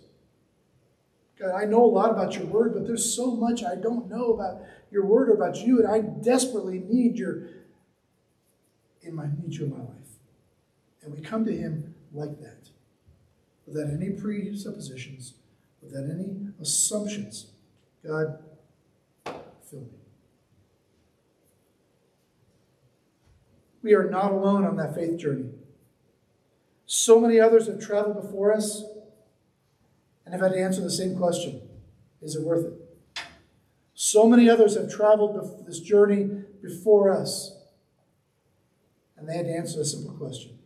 God, 1.38 1.55
I 1.55 1.66
know 1.66 1.85
a 1.85 1.87
lot 1.87 2.11
about 2.11 2.35
your 2.35 2.46
word, 2.46 2.74
but 2.74 2.88
there's 2.88 3.14
so 3.14 3.37
much 3.37 3.62
I 3.62 3.76
don't 3.76 4.11
know 4.11 4.33
about 4.33 4.62
your 4.90 5.07
word 5.07 5.29
or 5.29 5.35
about 5.35 5.59
you, 5.59 5.79
and 5.79 5.87
I 5.87 6.00
desperately 6.00 6.81
need 6.81 7.20
your 7.20 7.50
in 9.00 9.14
my 9.14 9.29
need 9.40 9.55
you 9.55 9.66
in 9.66 9.70
my 9.70 9.79
life. 9.79 10.18
And 11.05 11.14
we 11.14 11.20
come 11.20 11.44
to 11.44 11.57
him 11.57 11.94
like 12.12 12.40
that 12.40 12.70
without 13.70 13.92
any 13.92 14.11
presuppositions, 14.11 15.35
without 15.83 16.04
any 16.11 16.37
assumptions. 16.61 17.46
God, 18.04 18.38
fill 19.24 19.80
me. 19.80 19.87
We 23.83 23.94
are 23.94 24.11
not 24.11 24.33
alone 24.33 24.64
on 24.64 24.76
that 24.76 24.94
faith 24.94 25.18
journey. 25.18 25.50
So 26.87 27.20
many 27.20 27.38
others 27.38 27.66
have 27.66 27.80
traveled 27.80 28.20
before 28.20 28.52
us 28.52 28.85
and 30.24 30.35
have 30.35 30.42
had 30.42 30.52
to 30.52 30.61
answer 30.61 30.80
the 30.80 30.90
same 30.90 31.16
question 31.16 31.62
Is 32.20 32.35
it 32.35 32.42
worth 32.42 32.66
it? 32.66 33.24
So 33.94 34.26
many 34.26 34.50
others 34.50 34.76
have 34.76 34.90
traveled 34.90 35.66
this 35.66 35.80
journey 35.80 36.24
before 36.62 37.11
us, 37.11 37.56
and 39.16 39.28
they 39.28 39.37
had 39.37 39.46
to 39.46 39.52
answer 39.52 39.80
a 39.80 39.85
simple 39.85 40.14
question 40.14 40.59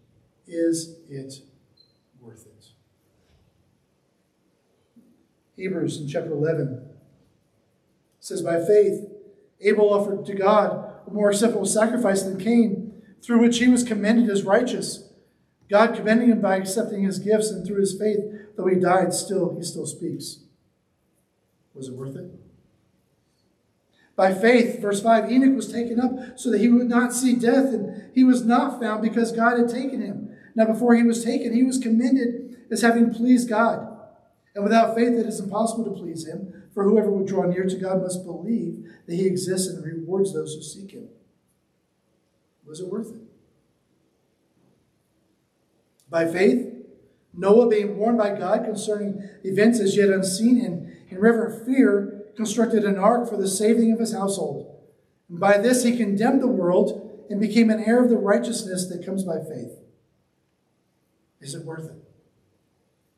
Is 0.47 0.97
it? 1.09 1.35
Hebrews 5.57 6.01
in 6.01 6.09
chapter 6.09 6.33
11 6.33 6.83
says, 8.21 8.43
By 8.43 8.64
faith, 8.64 9.07
Abel 9.61 9.93
offered 9.93 10.27
to 10.27 10.35
God 10.35 10.93
a 11.07 11.11
more 11.12 11.31
acceptable 11.31 11.67
sacrifice 11.67 12.23
than 12.23 12.38
Cain, 12.38 13.03
through 13.23 13.40
which 13.40 13.59
he 13.59 13.69
was 13.69 13.85
commended 13.85 14.29
as 14.29 14.43
righteous. 14.43 15.11
God 15.71 15.95
commending 15.95 16.31
him 16.31 16.40
by 16.40 16.57
accepting 16.57 17.05
his 17.05 17.19
gifts, 17.19 17.51
and 17.51 17.67
through 17.67 17.81
his 17.81 17.99
faith, 17.99 18.19
though 18.57 18.67
he 18.67 18.77
died, 18.77 19.14
still 19.14 19.55
he 19.57 19.62
still 19.62 19.87
speaks. 19.87 20.40
Was 21.75 21.88
it 21.88 21.95
worth 21.95 22.17
it? 22.17 22.31
By 24.17 24.33
faith, 24.33 24.81
verse 24.81 25.03
5, 25.03 25.31
Enoch 25.31 25.57
was 25.57 25.73
taken 25.73 25.99
up 25.99 26.38
so 26.38 26.51
that 26.51 26.61
he 26.61 26.69
would 26.69 26.88
not 26.88 27.12
see 27.12 27.35
death, 27.35 27.73
and 27.73 28.11
he 28.14 28.23
was 28.23 28.45
not 28.45 28.81
found 28.81 29.03
because 29.03 29.33
God 29.33 29.59
had 29.59 29.69
taken 29.69 30.01
him. 30.01 30.31
Now, 30.55 30.67
before 30.67 30.95
he 30.95 31.03
was 31.03 31.25
taken, 31.25 31.53
he 31.53 31.64
was 31.64 31.79
commended 31.79 32.57
as 32.71 32.83
having 32.83 33.12
pleased 33.12 33.49
God. 33.49 33.93
And 34.55 34.62
without 34.62 34.95
faith, 34.95 35.12
it 35.12 35.27
is 35.27 35.40
impossible 35.40 35.85
to 35.85 35.90
please 35.90 36.27
him. 36.27 36.62
For 36.75 36.85
whoever 36.85 37.11
would 37.11 37.27
draw 37.27 37.45
near 37.45 37.64
to 37.64 37.77
God 37.77 38.03
must 38.03 38.25
believe 38.25 38.85
that 39.07 39.14
he 39.14 39.27
exists 39.27 39.69
and 39.69 39.85
rewards 39.85 40.33
those 40.33 40.55
who 40.55 40.62
seek 40.62 40.93
him. 40.93 41.09
Was 42.67 42.81
it 42.81 42.88
worth 42.88 43.14
it? 43.14 43.23
By 46.09 46.27
faith, 46.27 46.73
Noah, 47.33 47.69
being 47.69 47.97
warned 47.97 48.19
by 48.19 48.37
God 48.37 48.64
concerning 48.64 49.29
events 49.43 49.81
as 49.81 49.97
yet 49.97 50.09
unseen, 50.09 50.64
and 50.64 50.97
in 51.11 51.19
reverent 51.19 51.67
fear, 51.67 52.25
constructed 52.37 52.85
an 52.85 52.97
ark 52.97 53.29
for 53.29 53.37
the 53.37 53.49
saving 53.49 53.93
of 53.93 53.99
his 53.99 54.12
household. 54.12 54.81
And 55.29 55.40
by 55.40 55.59
this 55.59 55.83
he 55.83 55.97
condemned 55.97 56.43
the 56.43 56.49
world 56.49 57.27
and 57.31 57.40
became 57.40 57.71
an 57.71 57.83
heir 57.83 58.03
of 58.03 58.11
the 58.11 58.17
righteousness 58.17 58.87
that 58.88 59.05
comes 59.05 59.25
by 59.25 59.38
faith. 59.38 59.73
Is 61.40 61.55
it 61.55 61.64
worth 61.64 61.87
it? 61.87 61.97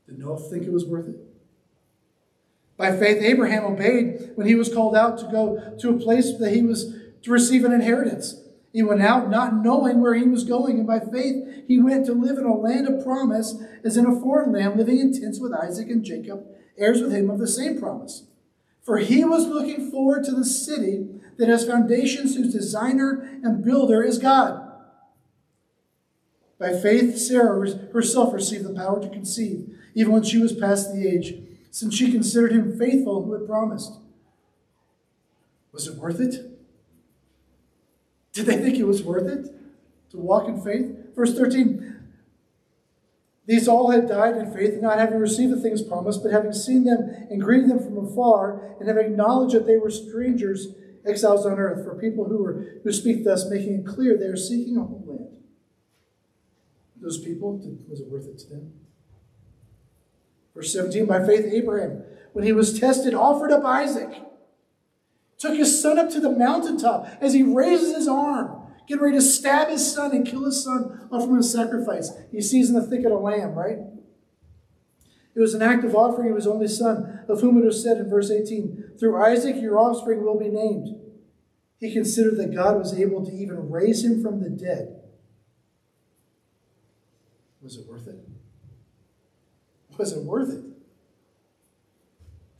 Did 0.06 0.18
Noah 0.18 0.38
think 0.38 0.64
it 0.64 0.72
was 0.72 0.86
worth 0.86 1.08
it? 1.08 1.25
By 2.76 2.96
faith, 2.96 3.22
Abraham 3.22 3.64
obeyed 3.64 4.32
when 4.34 4.46
he 4.46 4.54
was 4.54 4.72
called 4.72 4.94
out 4.94 5.18
to 5.18 5.26
go 5.26 5.76
to 5.78 5.90
a 5.90 5.98
place 5.98 6.36
that 6.38 6.52
he 6.52 6.62
was 6.62 6.94
to 7.22 7.30
receive 7.30 7.64
an 7.64 7.72
inheritance. 7.72 8.42
He 8.72 8.82
went 8.82 9.02
out 9.02 9.30
not 9.30 9.64
knowing 9.64 10.02
where 10.02 10.14
he 10.14 10.24
was 10.24 10.44
going, 10.44 10.78
and 10.78 10.86
by 10.86 11.00
faith 11.00 11.64
he 11.66 11.80
went 11.80 12.04
to 12.06 12.12
live 12.12 12.36
in 12.36 12.44
a 12.44 12.54
land 12.54 12.86
of 12.86 13.02
promise, 13.02 13.54
as 13.82 13.96
in 13.96 14.04
a 14.04 14.20
foreign 14.20 14.52
land, 14.52 14.76
living 14.76 14.98
in 14.98 15.18
tents 15.18 15.40
with 15.40 15.54
Isaac 15.54 15.88
and 15.88 16.04
Jacob, 16.04 16.46
heirs 16.76 17.00
with 17.00 17.12
him 17.12 17.30
of 17.30 17.38
the 17.38 17.48
same 17.48 17.80
promise. 17.80 18.24
For 18.82 18.98
he 18.98 19.24
was 19.24 19.46
looking 19.46 19.90
forward 19.90 20.24
to 20.24 20.32
the 20.32 20.44
city 20.44 21.08
that 21.38 21.48
has 21.48 21.66
foundations, 21.66 22.36
whose 22.36 22.52
designer 22.52 23.40
and 23.42 23.64
builder 23.64 24.02
is 24.02 24.18
God. 24.18 24.62
By 26.58 26.78
faith, 26.78 27.16
Sarah 27.16 27.68
herself 27.92 28.34
received 28.34 28.64
the 28.64 28.74
power 28.74 29.00
to 29.00 29.08
conceive, 29.08 29.74
even 29.94 30.12
when 30.12 30.22
she 30.22 30.38
was 30.38 30.52
past 30.52 30.92
the 30.92 31.06
age, 31.08 31.34
since 31.76 31.94
she 31.94 32.10
considered 32.10 32.52
him 32.52 32.78
faithful 32.78 33.22
who 33.22 33.34
had 33.34 33.46
promised. 33.46 33.98
Was 35.72 35.86
it 35.86 35.96
worth 35.96 36.20
it? 36.20 36.36
Did 38.32 38.46
they 38.46 38.56
think 38.56 38.78
it 38.78 38.86
was 38.86 39.02
worth 39.02 39.28
it 39.28 39.54
to 40.12 40.16
walk 40.16 40.48
in 40.48 40.58
faith? 40.62 41.14
Verse 41.14 41.36
13 41.36 41.96
These 43.44 43.68
all 43.68 43.90
had 43.90 44.08
died 44.08 44.38
in 44.38 44.54
faith, 44.54 44.80
not 44.80 44.98
having 44.98 45.18
received 45.18 45.52
the 45.52 45.60
things 45.60 45.82
promised, 45.82 46.22
but 46.22 46.32
having 46.32 46.54
seen 46.54 46.84
them 46.84 47.10
and 47.28 47.42
greeted 47.42 47.68
them 47.68 47.80
from 47.80 47.98
afar, 47.98 48.74
and 48.80 48.88
having 48.88 49.08
acknowledged 49.12 49.54
that 49.54 49.66
they 49.66 49.76
were 49.76 49.90
strangers, 49.90 50.68
exiles 51.06 51.44
on 51.44 51.58
earth. 51.58 51.84
For 51.84 51.94
people 51.94 52.24
who, 52.24 52.42
were, 52.42 52.80
who 52.84 52.90
speak 52.90 53.22
thus, 53.22 53.50
making 53.50 53.80
it 53.80 53.86
clear 53.86 54.16
they 54.16 54.24
are 54.24 54.36
seeking 54.38 54.78
a 54.78 54.80
homeland. 54.80 55.28
Those 56.98 57.22
people, 57.22 57.58
was 57.86 58.00
it 58.00 58.08
worth 58.08 58.28
it 58.28 58.38
to 58.38 58.48
them? 58.48 58.72
Verse 60.56 60.72
17 60.72 61.06
By 61.06 61.24
faith, 61.24 61.46
Abraham, 61.52 62.02
when 62.32 62.44
he 62.44 62.52
was 62.52 62.80
tested, 62.80 63.14
offered 63.14 63.52
up 63.52 63.64
Isaac 63.64 64.22
took 65.38 65.56
his 65.56 65.80
son 65.80 65.98
up 65.98 66.10
to 66.10 66.20
the 66.20 66.30
mountaintop 66.30 67.06
as 67.20 67.34
he 67.34 67.42
raises 67.42 67.94
his 67.94 68.08
arm, 68.08 68.72
getting 68.88 69.04
ready 69.04 69.18
to 69.18 69.22
stab 69.22 69.68
his 69.68 69.92
son 69.92 70.12
and 70.12 70.26
kill 70.26 70.44
his 70.44 70.64
son 70.64 71.08
offering 71.12 71.38
a 71.38 71.42
sacrifice. 71.42 72.10
He 72.32 72.40
sees 72.40 72.70
in 72.70 72.74
the 72.74 72.86
thicket 72.86 73.12
a 73.12 73.18
lamb, 73.18 73.54
right? 73.54 73.78
It 75.34 75.40
was 75.40 75.52
an 75.52 75.60
act 75.60 75.84
of 75.84 75.94
offering 75.94 76.30
of 76.30 76.36
his 76.36 76.46
only 76.46 76.68
son, 76.68 77.20
of 77.28 77.42
whom 77.42 77.58
it 77.58 77.66
was 77.66 77.82
said 77.82 77.98
in 77.98 78.08
verse 78.08 78.30
18, 78.30 78.92
Through 78.98 79.22
Isaac 79.22 79.56
your 79.60 79.78
offspring 79.78 80.24
will 80.24 80.38
be 80.38 80.48
named. 80.48 80.98
He 81.78 81.92
considered 81.92 82.38
that 82.38 82.54
God 82.54 82.78
was 82.78 82.98
able 82.98 83.24
to 83.26 83.32
even 83.32 83.68
raise 83.68 84.02
him 84.02 84.22
from 84.22 84.40
the 84.40 84.48
dead. 84.48 85.02
Was 87.60 87.76
it 87.76 87.86
worth 87.86 88.08
it? 88.08 88.16
Was 89.98 90.12
it 90.12 90.22
worth 90.22 90.50
it? 90.50 90.64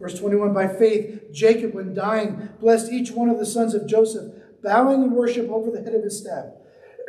Verse 0.01 0.19
21 0.19 0.53
By 0.53 0.69
faith, 0.69 1.33
Jacob, 1.33 1.75
when 1.75 1.95
dying, 1.95 2.51
blessed 2.61 2.93
each 2.93 3.11
one 3.11 3.29
of 3.29 3.39
the 3.39 3.47
sons 3.47 3.75
of 3.75 3.87
Joseph, 3.87 4.33
bowing 4.63 5.03
in 5.03 5.13
worship 5.13 5.49
over 5.51 5.71
the 5.71 5.83
head 5.83 5.95
of 5.95 6.03
his 6.03 6.19
staff. 6.19 6.47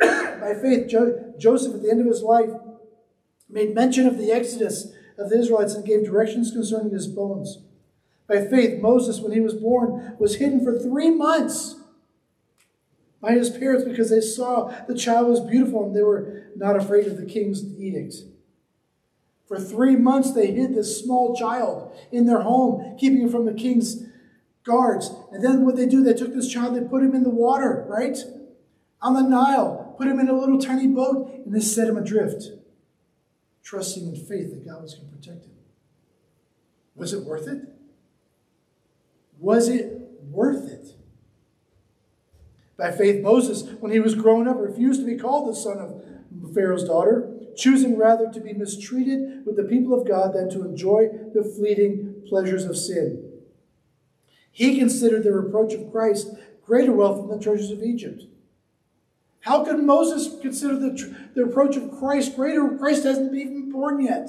By 0.00 0.54
faith, 0.54 0.88
jo- 0.88 1.34
Joseph, 1.38 1.74
at 1.74 1.82
the 1.82 1.90
end 1.90 2.00
of 2.00 2.06
his 2.06 2.22
life, 2.22 2.50
made 3.48 3.74
mention 3.74 4.06
of 4.06 4.18
the 4.18 4.30
exodus 4.30 4.92
of 5.18 5.30
the 5.30 5.38
Israelites 5.38 5.74
and 5.74 5.84
gave 5.84 6.04
directions 6.04 6.52
concerning 6.52 6.92
his 6.92 7.08
bones. 7.08 7.58
By 8.28 8.46
faith, 8.46 8.80
Moses, 8.80 9.20
when 9.20 9.32
he 9.32 9.40
was 9.40 9.54
born, 9.54 10.16
was 10.18 10.36
hidden 10.36 10.62
for 10.62 10.78
three 10.78 11.10
months 11.10 11.76
by 13.20 13.32
his 13.32 13.50
parents 13.50 13.84
because 13.84 14.10
they 14.10 14.20
saw 14.20 14.72
the 14.86 14.94
child 14.94 15.28
was 15.28 15.40
beautiful 15.40 15.84
and 15.84 15.96
they 15.96 16.02
were 16.02 16.44
not 16.54 16.76
afraid 16.76 17.06
of 17.06 17.16
the 17.16 17.26
king's 17.26 17.64
edict. 17.78 18.14
For 19.48 19.58
three 19.58 19.96
months, 19.96 20.32
they 20.32 20.52
hid 20.52 20.74
this 20.74 21.02
small 21.02 21.34
child 21.34 21.96
in 22.12 22.26
their 22.26 22.42
home, 22.42 22.96
keeping 22.98 23.22
him 23.22 23.30
from 23.30 23.46
the 23.46 23.54
king's 23.54 24.04
guards. 24.62 25.10
And 25.32 25.42
then 25.42 25.64
what 25.64 25.74
they 25.74 25.86
do, 25.86 26.04
they 26.04 26.12
took 26.12 26.34
this 26.34 26.52
child, 26.52 26.76
they 26.76 26.86
put 26.86 27.02
him 27.02 27.14
in 27.14 27.22
the 27.22 27.30
water, 27.30 27.86
right? 27.88 28.18
On 29.00 29.14
the 29.14 29.22
Nile, 29.22 29.94
put 29.96 30.06
him 30.06 30.20
in 30.20 30.28
a 30.28 30.38
little 30.38 30.58
tiny 30.58 30.86
boat, 30.86 31.32
and 31.46 31.54
they 31.54 31.60
set 31.60 31.88
him 31.88 31.96
adrift, 31.96 32.44
trusting 33.62 34.06
in 34.06 34.16
faith 34.16 34.50
that 34.50 34.66
God 34.66 34.82
was 34.82 34.94
going 34.94 35.08
to 35.08 35.16
protect 35.16 35.46
him. 35.46 35.52
Was 36.94 37.14
it 37.14 37.24
worth 37.24 37.48
it? 37.48 37.62
Was 39.38 39.68
it 39.68 40.10
worth 40.30 40.68
it? 40.68 40.94
By 42.76 42.90
faith, 42.90 43.22
Moses, 43.22 43.62
when 43.80 43.92
he 43.92 43.98
was 43.98 44.14
grown 44.14 44.46
up, 44.46 44.58
refused 44.58 45.00
to 45.00 45.06
be 45.06 45.16
called 45.16 45.48
the 45.48 45.56
son 45.56 45.78
of 45.78 46.54
Pharaoh's 46.54 46.84
daughter 46.84 47.37
choosing 47.58 47.98
rather 47.98 48.30
to 48.30 48.40
be 48.40 48.52
mistreated 48.52 49.44
with 49.44 49.56
the 49.56 49.64
people 49.64 49.92
of 49.92 50.06
God 50.06 50.32
than 50.32 50.48
to 50.50 50.64
enjoy 50.64 51.08
the 51.34 51.42
fleeting 51.42 52.22
pleasures 52.28 52.64
of 52.64 52.76
sin. 52.76 53.24
He 54.52 54.78
considered 54.78 55.24
the 55.24 55.32
reproach 55.32 55.74
of 55.74 55.90
Christ 55.90 56.30
greater 56.64 56.92
wealth 56.92 57.18
than 57.18 57.36
the 57.36 57.42
treasures 57.42 57.72
of 57.72 57.82
Egypt. 57.82 58.24
How 59.40 59.64
could 59.64 59.82
Moses 59.82 60.40
consider 60.40 60.78
the, 60.78 61.16
the 61.34 61.46
reproach 61.46 61.76
of 61.76 61.90
Christ 61.98 62.36
greater? 62.36 62.76
Christ 62.78 63.04
hasn't 63.04 63.34
even 63.34 63.72
born 63.72 64.04
yet. 64.04 64.28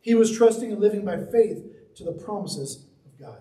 He 0.00 0.14
was 0.14 0.36
trusting 0.36 0.72
and 0.72 0.80
living 0.80 1.04
by 1.04 1.18
faith 1.18 1.64
to 1.96 2.04
the 2.04 2.12
promises 2.12 2.84
of 3.04 3.18
God. 3.18 3.38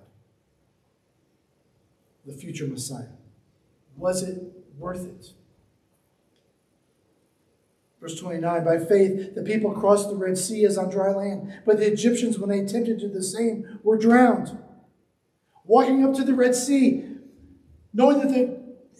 The 2.25 2.33
future 2.33 2.67
Messiah. 2.67 3.07
Was 3.97 4.23
it 4.23 4.41
worth 4.77 5.05
it? 5.05 5.33
Verse 8.05 8.19
29 8.19 8.63
By 8.63 8.77
faith, 8.77 9.33
the 9.33 9.41
people 9.41 9.71
crossed 9.71 10.09
the 10.09 10.15
Red 10.15 10.37
Sea 10.37 10.63
as 10.65 10.77
on 10.77 10.91
dry 10.91 11.11
land, 11.11 11.61
but 11.65 11.77
the 11.77 11.91
Egyptians, 11.91 12.37
when 12.37 12.51
they 12.51 12.59
attempted 12.59 12.99
to 12.99 13.07
do 13.07 13.11
the 13.11 13.23
same, 13.23 13.79
were 13.81 13.97
drowned. 13.97 14.59
Walking 15.63 16.05
up 16.05 16.13
to 16.17 16.23
the 16.23 16.35
Red 16.35 16.53
Sea, 16.53 17.03
knowing 17.95 18.19
that 18.19 18.29
the 18.29 18.59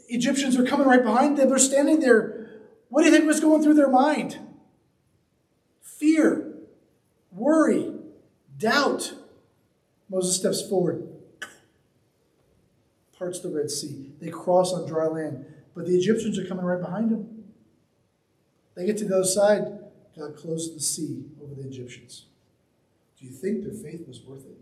Egyptians 0.10 0.58
are 0.58 0.65
coming 0.65 0.88
right 0.88 1.04
behind 1.04 1.38
them, 1.38 1.50
they're 1.50 1.60
standing 1.60 2.00
there. 2.00 2.50
What 2.89 3.04
do 3.04 3.10
you 3.10 3.15
think 3.15 3.28
was 3.28 3.39
going 3.39 3.62
through 3.62 3.76
their 3.76 3.91
mind? 3.91 4.39
Fear, 5.84 6.56
worry, 7.32 7.94
doubt. 8.58 9.13
Moses 10.10 10.36
steps 10.36 10.68
forward, 10.68 11.08
parts 13.20 13.39
the 13.39 13.50
Red 13.50 13.70
Sea. 13.70 14.13
They 14.20 14.30
cross 14.30 14.74
on 14.74 14.88
dry 14.88 15.06
land, 15.06 15.46
but 15.76 15.86
the 15.86 15.96
Egyptians 15.96 16.39
are 16.39 16.46
coming 16.48 16.65
right 16.65 16.82
behind 16.82 17.12
them. 17.12 17.35
They 18.75 18.85
get 18.85 18.97
to 18.97 19.05
the 19.05 19.15
other 19.15 19.23
side, 19.23 19.79
God 20.17 20.35
closed 20.35 20.75
the 20.75 20.81
sea 20.81 21.25
over 21.41 21.55
the 21.55 21.67
Egyptians. 21.67 22.25
Do 23.19 23.25
you 23.25 23.31
think 23.31 23.63
their 23.63 23.73
faith 23.73 24.07
was 24.07 24.21
worth 24.21 24.45
it? 24.45 24.57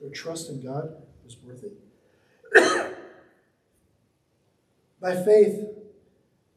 Their 0.00 0.10
trust 0.10 0.48
in 0.50 0.62
God 0.62 0.94
was 1.24 1.36
worth 1.42 1.64
it? 1.64 1.72
By 5.00 5.14
faith, 5.14 5.64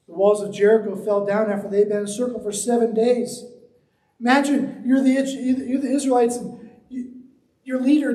the 0.08 0.14
walls 0.14 0.42
of 0.42 0.54
Jericho 0.54 0.96
fell 0.96 1.26
down 1.26 1.50
after 1.52 1.70
they 1.70 1.80
had 1.80 1.90
been 1.90 2.00
encircled 2.00 2.44
for 2.44 2.52
seven 2.52 2.94
days. 2.94 3.46
Imagine 4.20 4.84
you're 4.86 5.02
the, 5.02 5.12
you're 5.12 5.82
the 5.82 5.92
Israelites 5.92 6.38
and 6.38 6.70
you, 6.90 7.12
your 7.64 7.82
leader, 7.82 8.14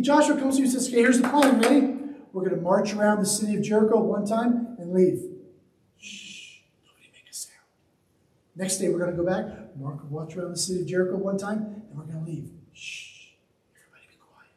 Joshua, 0.00 0.36
comes 0.36 0.56
to 0.56 0.62
you 0.62 0.64
and 0.64 0.72
says, 0.72 0.88
Okay, 0.88 0.98
here's 0.98 1.20
the 1.20 1.28
plan. 1.28 1.60
Ready? 1.60 1.96
We're 2.32 2.42
going 2.42 2.56
to 2.56 2.62
march 2.62 2.94
around 2.94 3.20
the 3.20 3.26
city 3.26 3.56
of 3.56 3.62
Jericho 3.62 4.00
one 4.00 4.26
time 4.26 4.76
and 4.78 4.92
leave. 4.92 5.22
Next 8.60 8.76
day, 8.76 8.90
we're 8.90 8.98
going 8.98 9.10
to 9.10 9.16
go 9.16 9.24
back. 9.24 9.74
Mark 9.74 10.02
will 10.02 10.10
watch 10.10 10.36
around 10.36 10.50
the 10.50 10.58
city 10.58 10.82
of 10.82 10.86
Jericho 10.86 11.16
one 11.16 11.38
time, 11.38 11.82
and 11.88 11.96
we're 11.96 12.04
going 12.04 12.22
to 12.22 12.30
leave. 12.30 12.50
Shh. 12.74 13.28
Everybody 13.74 14.06
be 14.10 14.16
quiet. 14.16 14.50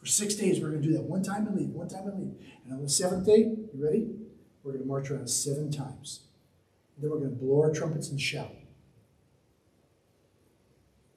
For 0.00 0.06
six 0.06 0.34
days, 0.34 0.60
we're 0.60 0.70
going 0.70 0.80
to 0.80 0.88
do 0.88 0.94
that 0.94 1.02
one 1.02 1.22
time 1.22 1.46
and 1.46 1.54
leave, 1.54 1.68
one 1.68 1.88
time 1.88 2.08
and 2.08 2.18
leave. 2.18 2.34
And 2.64 2.72
on 2.72 2.82
the 2.82 2.88
seventh 2.88 3.26
day, 3.26 3.40
you 3.40 3.70
ready? 3.74 4.08
We're 4.64 4.72
going 4.72 4.82
to 4.82 4.88
march 4.88 5.10
around 5.10 5.28
seven 5.28 5.70
times. 5.70 6.22
And 6.96 7.04
then 7.04 7.10
we're 7.10 7.18
going 7.18 7.32
to 7.32 7.36
blow 7.36 7.60
our 7.60 7.70
trumpets 7.70 8.08
and 8.08 8.18
shout. 8.18 8.54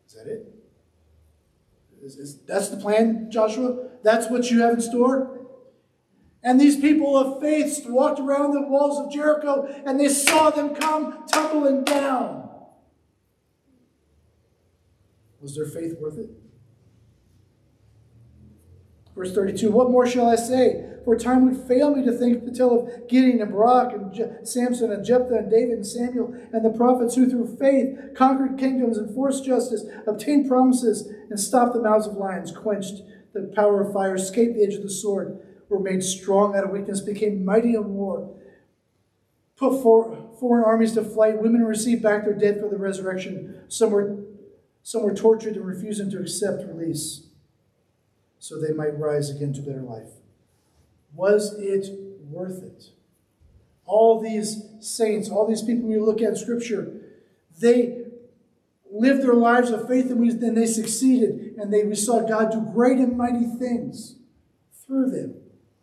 Is 0.06 0.16
that 0.16 0.28
it? 0.28 0.54
Is, 2.04 2.18
is, 2.18 2.40
that's 2.40 2.68
the 2.68 2.78
plan, 2.78 3.32
Joshua? 3.32 3.88
That's 4.04 4.30
what 4.30 4.52
you 4.52 4.64
have 4.64 4.74
in 4.74 4.82
store? 4.82 5.39
And 6.44 6.60
these 6.60 6.78
people 6.78 7.18
of 7.18 7.42
faith 7.42 7.86
walked 7.88 8.20
around 8.20 8.54
the 8.54 8.62
walls 8.62 9.00
of 9.00 9.12
Jericho 9.12 9.68
and 9.86 10.00
they 10.00 10.08
saw 10.08 10.50
them 10.50 10.74
come 10.74 11.26
tumbling 11.28 11.84
down. 11.84 12.50
Was 15.42 15.56
their 15.56 15.66
faith 15.66 15.98
worth 16.00 16.18
it? 16.18 16.30
Verse 19.16 19.34
32 19.34 19.70
What 19.70 19.90
more 19.90 20.08
shall 20.08 20.30
I 20.30 20.36
say? 20.36 20.86
For 21.04 21.18
time 21.18 21.46
would 21.46 21.68
fail 21.68 21.94
me 21.96 22.06
to 22.06 22.12
think 22.12 22.46
to 22.46 22.52
tell 22.52 22.80
of 22.80 23.08
Gideon 23.10 23.42
and 23.42 23.52
Barak 23.52 23.94
and 23.94 24.14
Je- 24.14 24.30
Samson 24.44 24.92
and 24.92 25.04
Jephthah 25.04 25.40
and 25.40 25.52
David 25.52 25.78
and 25.78 25.88
Samuel 25.88 26.34
and 26.54 26.64
the 26.64 26.70
prophets 26.70 27.16
who 27.16 27.30
through 27.30 27.58
faith 27.58 27.98
conquered 28.16 28.58
kingdoms, 28.58 28.98
enforced 28.98 29.46
justice, 29.46 29.86
obtained 30.06 30.48
promises, 30.48 31.12
and 31.30 31.40
stopped 31.40 31.74
the 31.74 31.82
mouths 31.82 32.06
of 32.08 32.14
lions, 32.14 32.52
quenched 32.52 33.02
the 33.34 33.52
power 33.56 33.82
of 33.82 33.94
fire, 33.94 34.16
escaped 34.16 34.56
the 34.56 34.64
edge 34.64 34.76
of 34.76 34.84
the 34.84 34.90
sword 34.90 35.40
were 35.70 35.80
made 35.80 36.04
strong 36.04 36.56
out 36.56 36.66
of 36.66 36.72
weakness, 36.72 37.00
became 37.00 37.46
mighty 37.46 37.76
in 37.76 37.94
war, 37.94 38.36
put 39.56 39.82
for, 39.82 40.32
foreign 40.40 40.66
armies 40.66 40.94
to 40.94 41.04
flight. 41.04 41.42
Women 41.42 41.64
received 41.64 42.04
back 42.04 42.26
their 42.26 42.34
dead 42.34 42.60
for 42.60 42.70
the 42.70 42.78
resurrection. 42.78 43.64
Some 43.68 43.92
were, 43.92 44.18
some 44.84 45.04
were 45.04 45.14
tortured 45.14 45.56
and 45.56 45.66
refusing 45.66 46.10
to 46.12 46.20
accept 46.20 46.68
release 46.68 47.28
so 48.40 48.60
they 48.60 48.74
might 48.74 48.98
rise 48.98 49.30
again 49.30 49.54
to 49.54 49.62
better 49.62 49.82
life. 49.82 50.10
Was 51.14 51.54
it 51.60 51.90
worth 52.30 52.64
it? 52.64 52.92
all 53.90 54.22
these 54.22 54.64
saints, 54.80 55.30
all 55.30 55.48
these 55.48 55.64
people 55.64 55.90
we 55.90 55.98
look 55.98 56.22
at 56.22 56.30
in 56.30 56.36
Scripture, 56.36 57.02
they 57.60 58.04
lived 58.92 59.24
their 59.24 59.34
lives 59.34 59.72
of 59.72 59.88
faith 59.88 60.12
and, 60.12 60.24
and 60.24 60.56
they 60.56 60.68
succeeded. 60.68 61.56
And 61.58 61.74
they, 61.74 61.84
we 61.84 61.96
saw 61.96 62.22
God 62.22 62.52
do 62.52 62.62
great 62.62 63.00
and 63.00 63.18
mighty 63.18 63.46
things 63.46 64.16
through 64.86 65.10
them 65.10 65.36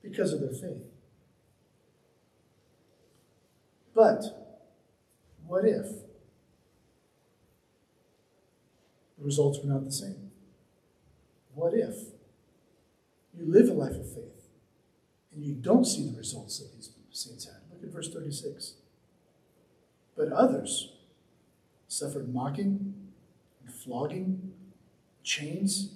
because 0.08 0.32
of 0.32 0.40
their 0.40 0.52
faith. 0.52 0.82
But 3.94 4.22
what 5.46 5.64
if 5.64 5.86
the 9.18 9.24
results 9.24 9.58
were 9.62 9.72
not 9.72 9.84
the 9.84 9.92
same? 9.92 10.30
What 11.54 11.74
if 11.74 11.96
you 13.36 13.46
live 13.46 13.68
a 13.68 13.72
life 13.72 13.96
of 13.96 14.12
faith 14.12 14.50
and 15.34 15.42
you 15.42 15.54
don't 15.54 15.84
see 15.84 16.08
the 16.08 16.16
results 16.16 16.58
that 16.58 16.74
these 16.74 16.90
saints 17.10 17.46
had? 17.46 17.56
Look 17.72 17.82
at 17.82 17.92
verse 17.92 18.12
36. 18.12 18.74
But 20.16 20.32
others 20.32 20.92
suffered 21.88 22.32
mocking 22.32 22.94
and 23.64 23.74
flogging, 23.74 24.52
chains, 25.22 25.95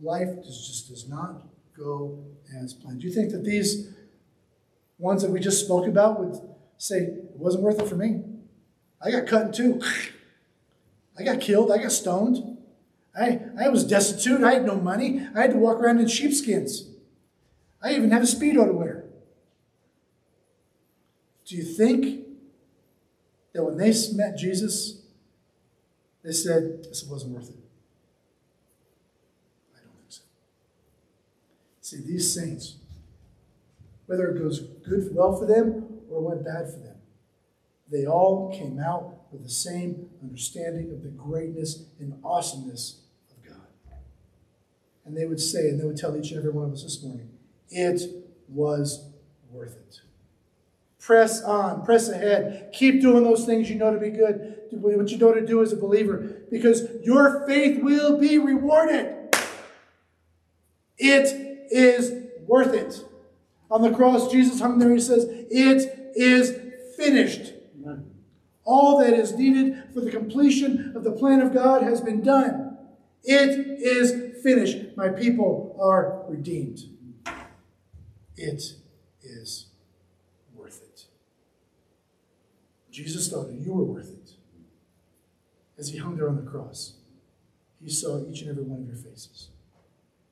life 0.00 0.28
just 0.44 0.88
does 0.88 1.08
not 1.08 1.46
go 1.76 2.24
as 2.62 2.74
planned? 2.74 3.00
Do 3.00 3.06
you 3.06 3.12
think 3.12 3.30
that 3.32 3.44
these 3.44 3.92
ones 4.98 5.22
that 5.22 5.30
we 5.30 5.40
just 5.40 5.64
spoke 5.64 5.86
about 5.86 6.20
would 6.20 6.36
say, 6.78 6.98
it 6.98 7.36
wasn't 7.36 7.64
worth 7.64 7.80
it 7.80 7.88
for 7.88 7.96
me? 7.96 8.22
I 9.00 9.10
got 9.10 9.26
cut 9.26 9.46
in 9.46 9.52
two. 9.52 9.80
I 11.18 11.22
got 11.22 11.40
killed. 11.40 11.70
I 11.70 11.78
got 11.78 11.92
stoned. 11.92 12.58
I, 13.18 13.40
I 13.58 13.68
was 13.68 13.84
destitute. 13.84 14.42
I 14.42 14.54
had 14.54 14.66
no 14.66 14.76
money. 14.76 15.26
I 15.34 15.42
had 15.42 15.52
to 15.52 15.56
walk 15.56 15.78
around 15.78 16.00
in 16.00 16.08
sheepskins. 16.08 16.90
I 17.82 17.94
even 17.94 18.10
have 18.10 18.22
a 18.22 18.26
Speedo 18.26 18.66
to 18.66 18.72
wear. 18.72 19.04
Do 21.46 21.56
you 21.56 21.62
think 21.62 22.26
that 23.54 23.64
when 23.64 23.78
they 23.78 23.94
met 24.14 24.36
Jesus, 24.36 25.02
they 26.22 26.32
said, 26.32 26.84
This 26.84 27.04
wasn't 27.04 27.32
worth 27.32 27.48
it? 27.48 27.56
I 29.74 29.78
don't 29.78 29.96
think 29.96 30.10
so. 30.10 30.22
See, 31.86 32.00
these 32.04 32.34
saints, 32.34 32.78
whether 34.06 34.26
it 34.26 34.40
goes 34.40 34.58
good 34.58 35.14
well 35.14 35.38
for 35.38 35.46
them 35.46 36.00
or 36.10 36.20
went 36.20 36.44
bad 36.44 36.68
for 36.68 36.80
them, 36.80 36.96
they 37.88 38.04
all 38.04 38.52
came 38.52 38.80
out 38.80 39.30
with 39.30 39.44
the 39.44 39.48
same 39.48 40.08
understanding 40.20 40.90
of 40.90 41.04
the 41.04 41.10
greatness 41.10 41.84
and 42.00 42.14
awesomeness 42.24 43.02
of 43.30 43.48
God. 43.48 43.68
And 45.04 45.16
they 45.16 45.26
would 45.26 45.38
say, 45.38 45.68
and 45.68 45.78
they 45.78 45.84
would 45.84 45.96
tell 45.96 46.16
each 46.16 46.32
and 46.32 46.40
every 46.40 46.50
one 46.50 46.64
of 46.64 46.72
us 46.72 46.82
this 46.82 47.04
morning, 47.04 47.30
it 47.70 48.02
was 48.48 49.08
worth 49.52 49.76
it. 49.76 50.00
Press 50.98 51.40
on, 51.40 51.84
press 51.84 52.08
ahead. 52.08 52.70
Keep 52.72 53.00
doing 53.00 53.22
those 53.22 53.46
things 53.46 53.70
you 53.70 53.76
know 53.76 53.92
to 53.92 54.00
be 54.00 54.10
good, 54.10 54.56
what 54.72 55.08
you 55.08 55.18
know 55.18 55.32
to 55.32 55.46
do 55.46 55.62
as 55.62 55.72
a 55.72 55.76
believer, 55.76 56.42
because 56.50 56.82
your 57.04 57.46
faith 57.46 57.80
will 57.80 58.18
be 58.18 58.38
rewarded. 58.38 59.14
It 60.98 61.45
is 61.70 62.12
worth 62.46 62.74
it. 62.74 63.04
On 63.70 63.82
the 63.82 63.92
cross, 63.92 64.30
Jesus 64.30 64.60
hung 64.60 64.78
there. 64.78 64.92
He 64.92 65.00
says, 65.00 65.24
It 65.28 66.12
is 66.14 66.56
finished. 66.96 67.52
All 68.64 68.98
that 68.98 69.12
is 69.12 69.34
needed 69.34 69.84
for 69.94 70.00
the 70.00 70.10
completion 70.10 70.92
of 70.96 71.04
the 71.04 71.12
plan 71.12 71.40
of 71.40 71.54
God 71.54 71.82
has 71.82 72.00
been 72.00 72.20
done. 72.20 72.76
It 73.22 73.80
is 73.80 74.42
finished. 74.42 74.96
My 74.96 75.08
people 75.08 75.76
are 75.80 76.24
redeemed. 76.28 76.80
It 78.36 78.62
is 79.22 79.66
worth 80.54 80.82
it. 80.82 81.04
Jesus 82.90 83.30
thought 83.30 83.48
that 83.48 83.56
you 83.56 83.72
were 83.72 83.84
worth 83.84 84.10
it. 84.10 84.32
As 85.78 85.90
he 85.90 85.98
hung 85.98 86.16
there 86.16 86.28
on 86.28 86.36
the 86.36 86.50
cross, 86.50 86.94
he 87.82 87.90
saw 87.90 88.26
each 88.28 88.40
and 88.42 88.50
every 88.50 88.62
one 88.64 88.80
of 88.80 88.86
your 88.86 88.96
faces. 88.96 89.50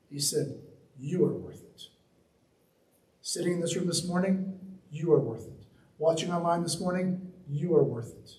He 0.09 0.19
said, 0.19 0.57
You 0.99 1.25
are 1.25 1.33
worth 1.33 1.61
it. 1.61 1.83
Sitting 3.21 3.53
in 3.53 3.61
this 3.61 3.75
room 3.75 3.87
this 3.87 4.07
morning, 4.07 4.59
you 4.91 5.11
are 5.13 5.19
worth 5.19 5.47
it. 5.47 5.65
Watching 5.97 6.31
online 6.31 6.63
this 6.63 6.79
morning, 6.79 7.31
you 7.49 7.75
are 7.75 7.83
worth 7.83 8.13
it. 8.13 8.31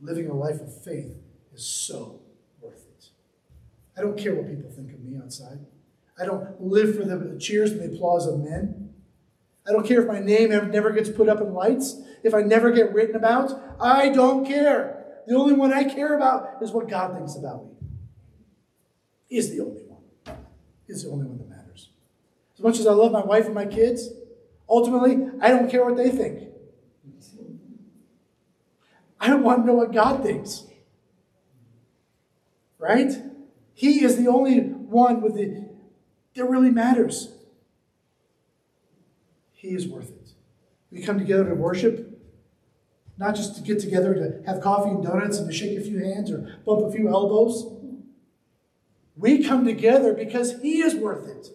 Living 0.00 0.28
a 0.28 0.34
life 0.34 0.60
of 0.60 0.82
faith 0.82 1.14
is 1.54 1.64
so 1.64 2.20
worth 2.60 2.86
it. 2.98 3.08
I 3.96 4.00
don't 4.00 4.18
care 4.18 4.34
what 4.34 4.48
people 4.48 4.70
think 4.70 4.92
of 4.92 5.00
me 5.00 5.16
outside. 5.16 5.58
I 6.18 6.24
don't 6.24 6.60
live 6.60 6.96
for 6.96 7.04
the 7.04 7.36
cheers 7.38 7.72
and 7.72 7.80
the 7.80 7.94
applause 7.94 8.26
of 8.26 8.40
men. 8.40 8.94
I 9.66 9.72
don't 9.72 9.86
care 9.86 10.02
if 10.02 10.08
my 10.08 10.20
name 10.20 10.50
never 10.70 10.90
gets 10.90 11.08
put 11.08 11.28
up 11.28 11.40
in 11.40 11.54
lights, 11.54 11.96
if 12.22 12.34
I 12.34 12.42
never 12.42 12.70
get 12.70 12.92
written 12.92 13.16
about. 13.16 13.52
I 13.80 14.10
don't 14.10 14.46
care. 14.46 15.06
The 15.26 15.34
only 15.34 15.54
one 15.54 15.72
I 15.72 15.84
care 15.84 16.14
about 16.14 16.62
is 16.62 16.70
what 16.70 16.88
God 16.88 17.16
thinks 17.16 17.34
about 17.36 17.64
me. 17.64 17.73
He's 19.28 19.50
the 19.50 19.60
only 19.60 19.82
one. 19.82 20.36
He's 20.86 21.02
the 21.02 21.10
only 21.10 21.26
one 21.26 21.38
that 21.38 21.48
matters. 21.48 21.90
As 22.56 22.62
much 22.62 22.78
as 22.78 22.86
I 22.86 22.92
love 22.92 23.12
my 23.12 23.24
wife 23.24 23.46
and 23.46 23.54
my 23.54 23.66
kids, 23.66 24.10
Ultimately, 24.68 25.28
I 25.40 25.50
don't 25.50 25.70
care 25.70 25.84
what 25.84 25.96
they 25.96 26.10
think. 26.10 26.48
I 29.20 29.28
don't 29.28 29.42
want 29.42 29.62
to 29.62 29.66
know 29.66 29.74
what 29.74 29.92
God 29.92 30.22
thinks. 30.22 30.64
Right? 32.78 33.12
He 33.74 34.04
is 34.04 34.16
the 34.16 34.28
only 34.28 34.60
one 34.60 35.20
with 35.20 35.34
the 35.34 35.64
that 36.34 36.44
really 36.44 36.70
matters. 36.70 37.32
He 39.52 39.68
is 39.68 39.86
worth 39.86 40.10
it. 40.10 40.30
We 40.90 41.00
come 41.00 41.18
together 41.18 41.44
to 41.44 41.54
worship, 41.54 42.20
not 43.16 43.34
just 43.34 43.56
to 43.56 43.62
get 43.62 43.80
together 43.80 44.14
to 44.14 44.42
have 44.46 44.60
coffee 44.60 44.90
and 44.90 45.02
donuts 45.02 45.38
and 45.38 45.48
to 45.48 45.56
shake 45.56 45.78
a 45.78 45.80
few 45.80 46.04
hands 46.04 46.30
or 46.30 46.58
bump 46.66 46.82
a 46.82 46.90
few 46.90 47.08
elbows. 47.08 47.66
We 49.24 49.42
come 49.42 49.64
together 49.64 50.12
because 50.12 50.60
He 50.60 50.82
is 50.82 50.94
worth 50.94 51.26
it. 51.26 51.48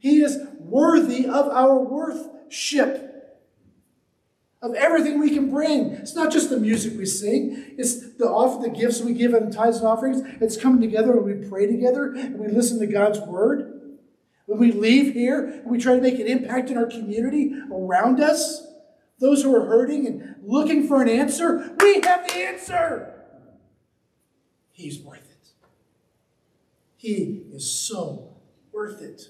He 0.00 0.22
is 0.22 0.38
worthy 0.58 1.24
of 1.24 1.46
our 1.46 1.78
worth 1.78 2.28
ship 2.52 3.38
of 4.60 4.74
everything 4.74 5.20
we 5.20 5.30
can 5.30 5.48
bring. 5.48 5.92
It's 5.92 6.16
not 6.16 6.32
just 6.32 6.50
the 6.50 6.58
music 6.58 6.98
we 6.98 7.06
sing, 7.06 7.76
it's 7.78 8.16
the 8.16 8.28
offer, 8.28 8.60
the 8.60 8.76
gifts 8.76 9.02
we 9.02 9.12
give 9.12 9.34
in 9.34 9.52
tithes 9.52 9.76
and 9.76 9.86
offerings. 9.86 10.20
It's 10.40 10.56
coming 10.56 10.80
together 10.80 11.12
when 11.16 11.42
we 11.42 11.48
pray 11.48 11.68
together 11.68 12.12
and 12.12 12.40
we 12.40 12.48
listen 12.48 12.80
to 12.80 12.88
God's 12.88 13.20
word. 13.20 13.98
When 14.46 14.58
we 14.58 14.72
leave 14.72 15.14
here 15.14 15.44
and 15.44 15.70
we 15.70 15.78
try 15.78 15.94
to 15.94 16.02
make 16.02 16.18
an 16.18 16.26
impact 16.26 16.70
in 16.70 16.76
our 16.76 16.86
community 16.86 17.54
around 17.72 18.20
us, 18.20 18.66
those 19.20 19.44
who 19.44 19.54
are 19.54 19.66
hurting 19.66 20.08
and 20.08 20.34
looking 20.42 20.88
for 20.88 21.02
an 21.02 21.08
answer, 21.08 21.72
we 21.78 22.00
have 22.00 22.26
the 22.26 22.34
answer. 22.34 23.22
He's 24.72 25.00
worth 25.00 25.20
it. 25.20 25.25
He 26.96 27.42
is 27.52 27.70
so 27.70 28.36
worth 28.72 29.02
it. 29.02 29.28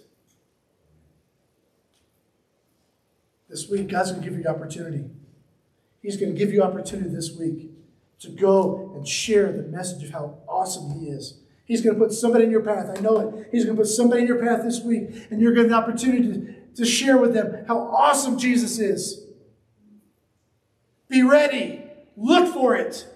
This 3.49 3.69
week, 3.69 3.89
God's 3.89 4.11
going 4.11 4.23
to 4.23 4.31
give 4.31 4.39
you 4.39 4.47
opportunity. 4.47 5.05
He's 6.03 6.17
going 6.17 6.33
to 6.33 6.39
give 6.39 6.53
you 6.53 6.63
opportunity 6.63 7.09
this 7.09 7.37
week 7.37 7.71
to 8.21 8.29
go 8.31 8.93
and 8.95 9.07
share 9.07 9.53
the 9.53 9.63
message 9.63 10.05
of 10.05 10.11
how 10.11 10.39
awesome 10.49 10.99
He 10.99 11.09
is. 11.09 11.41
He's 11.65 11.81
going 11.81 11.97
to 11.97 12.01
put 12.01 12.13
somebody 12.13 12.45
in 12.45 12.51
your 12.51 12.63
path. 12.63 12.97
I 12.97 13.01
know 13.01 13.19
it. 13.19 13.49
He's 13.51 13.65
going 13.65 13.77
to 13.77 13.83
put 13.83 13.89
somebody 13.89 14.23
in 14.23 14.29
your 14.29 14.41
path 14.41 14.63
this 14.63 14.81
week, 14.81 15.27
and 15.31 15.41
you're 15.41 15.53
going 15.53 15.69
to 15.69 15.75
have 15.75 15.87
the 15.87 15.93
opportunity 15.93 16.33
to, 16.33 16.55
to 16.77 16.85
share 16.85 17.19
with 17.19 17.35
them 17.35 17.65
how 17.67 17.79
awesome 17.79 18.39
Jesus 18.39 18.79
is. 18.79 19.27
Be 21.09 21.23
ready. 21.23 21.83
Look 22.17 22.53
for 22.53 22.77
it. 22.77 23.07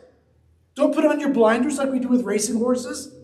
Don't 0.74 0.94
put 0.94 1.04
on 1.04 1.20
your 1.20 1.30
blinders 1.30 1.78
like 1.78 1.90
we 1.90 1.98
do 1.98 2.08
with 2.08 2.22
racing 2.22 2.56
horses. 2.56 3.14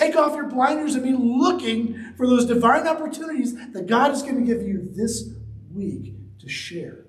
Take 0.00 0.16
off 0.16 0.34
your 0.34 0.46
blinders 0.46 0.94
and 0.94 1.04
be 1.04 1.12
looking 1.12 2.14
for 2.16 2.26
those 2.26 2.46
divine 2.46 2.88
opportunities 2.88 3.54
that 3.72 3.86
God 3.86 4.12
is 4.12 4.22
going 4.22 4.36
to 4.36 4.40
give 4.40 4.66
you 4.66 4.88
this 4.94 5.28
week 5.74 6.14
to 6.38 6.48
share 6.48 7.04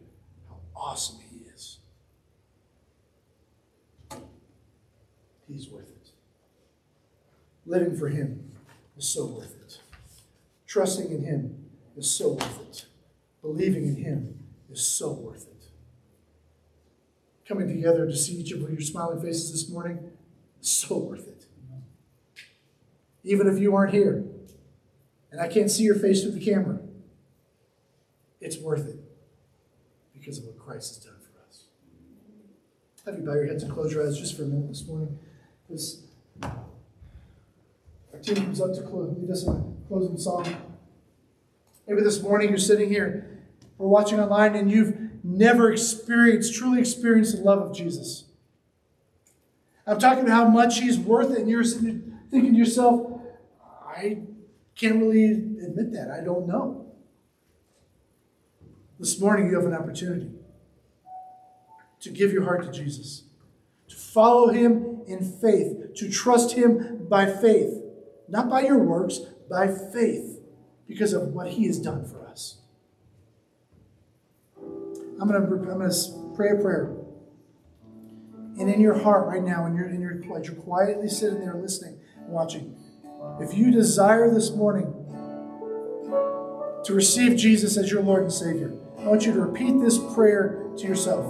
how 0.50 0.58
awesome 0.76 1.22
He 1.22 1.46
is. 1.56 1.80
He's 5.48 5.70
worth 5.70 5.90
it. 5.90 6.10
Living 7.66 7.96
for 7.96 8.10
Him 8.10 8.52
is 8.98 9.08
so 9.08 9.26
worth 9.26 9.56
it. 9.62 9.80
Trusting 10.68 11.12
in 11.12 11.24
Him 11.24 11.64
is 11.96 12.12
so 12.12 12.34
worth 12.34 12.60
it. 12.60 12.86
believing 13.42 13.88
in 13.88 13.96
Him 13.96 14.38
is 14.70 14.82
so 14.82 15.14
worth 15.14 15.48
it. 15.48 15.70
Coming 17.48 17.70
together 17.70 18.06
to 18.06 18.18
see 18.18 18.34
each 18.34 18.52
of 18.52 18.60
your 18.60 18.82
smiling 18.82 19.22
faces 19.22 19.54
this 19.54 19.70
morning, 19.70 20.12
is 20.62 20.70
so 20.70 20.98
worth 20.98 21.30
it. 21.30 21.46
Even 23.24 23.48
if 23.48 23.60
you 23.60 23.76
aren't 23.76 23.94
here 23.94 24.24
and 25.32 25.40
I 25.40 25.48
can't 25.48 25.70
see 25.70 25.84
your 25.84 25.96
face 25.96 26.24
through 26.24 26.32
the 26.32 26.44
camera, 26.44 26.80
it's 28.40 28.58
worth 28.58 28.88
it 28.88 29.00
because 30.14 30.40
of 30.40 30.46
what 30.46 30.58
Christ 30.58 30.96
has 30.96 31.06
done 31.06 31.20
for 31.20 31.48
us. 31.48 31.66
Have 33.06 33.16
you 33.18 33.26
bow 33.26 33.34
your 33.34 33.48
heads 33.48 33.64
and 33.64 33.72
close 33.72 33.94
your 33.94 34.06
eyes 34.06 34.18
just 34.18 34.36
for 34.36 34.44
a 34.44 34.48
minute 34.48 34.70
this 34.70 34.88
morning? 34.88 35.20
This 35.70 36.04
our 36.42 38.20
team 38.22 38.36
comes 38.36 38.60
up 38.60 38.74
to 38.74 38.82
close, 38.82 39.16
lead 39.18 39.32
us 39.32 39.44
in 39.44 39.54
a 39.54 39.88
closing 39.88 40.18
song. 40.18 40.46
Maybe 41.88 42.02
this 42.02 42.22
morning 42.22 42.50
you're 42.50 42.58
sitting 42.58 42.90
here 42.90 43.40
or 43.78 43.88
watching 43.88 44.20
online 44.20 44.56
and 44.56 44.70
you've 44.70 44.96
never 45.24 45.72
experienced, 45.72 46.54
truly 46.54 46.80
experienced 46.80 47.38
the 47.38 47.44
love 47.44 47.60
of 47.60 47.76
Jesus. 47.76 48.26
I'm 49.88 50.00
talking 50.00 50.24
about 50.24 50.34
how 50.34 50.48
much 50.48 50.80
He's 50.80 50.98
worth 50.98 51.32
it, 51.32 51.40
and 51.40 51.50
you're 51.50 51.64
thinking 51.64 52.54
to 52.54 52.58
yourself, 52.58 53.11
I 54.02 54.18
can't 54.76 54.96
really 54.96 55.26
admit 55.26 55.94
that. 55.94 56.10
I 56.10 56.24
don't 56.24 56.48
know. 56.48 56.88
This 59.00 59.20
morning 59.20 59.48
you 59.48 59.56
have 59.56 59.66
an 59.66 59.74
opportunity 59.74 60.32
to 62.00 62.10
give 62.10 62.34
your 62.34 62.44
heart 62.44 62.64
to 62.64 62.72
Jesus, 62.72 63.24
to 63.90 63.96
follow 63.96 64.50
Him 64.50 65.02
in 65.08 65.20
faith, 65.24 65.94
to 65.96 66.10
trust 66.10 66.54
Him 66.54 67.06
by 67.08 67.32
faith, 67.32 67.80
not 68.28 68.50
by 68.50 68.62
your 68.62 68.80
works, 68.80 69.20
by 69.50 69.68
faith, 69.68 70.40
because 70.88 71.14
of 71.14 71.28
what 71.30 71.50
He 71.50 71.68
has 71.68 71.80
done 71.80 72.04
for 72.04 72.28
us. 72.28 72.58
I'm 74.60 75.28
going 75.28 75.40
to, 75.42 75.48
I'm 75.48 75.78
going 75.78 75.92
to 75.92 76.34
pray 76.36 76.50
a 76.50 76.56
prayer. 76.56 76.96
And 78.58 78.68
in 78.68 78.82
your 78.82 78.98
heart 79.00 79.28
right 79.28 79.44
now, 79.44 79.64
when 79.64 79.78
in 79.78 80.02
your 80.02 80.16
you're 80.42 80.56
quietly 80.56 81.08
sitting 81.08 81.40
there 81.40 81.54
listening, 81.56 82.00
watching, 82.28 82.76
if 83.44 83.54
you 83.54 83.72
desire 83.72 84.34
this 84.34 84.52
morning 84.52 84.94
to 86.84 86.94
receive 86.94 87.38
Jesus 87.38 87.78
as 87.78 87.92
your 87.92 88.02
Lord 88.02 88.24
and 88.24 88.34
Savior, 88.34 88.74
I 89.00 89.06
want 89.06 89.26
you 89.26 89.34
to 89.34 89.42
repeat 89.42 89.80
this 89.82 89.98
prayer 90.14 90.64
to 90.78 90.88
yourself. 90.88 91.26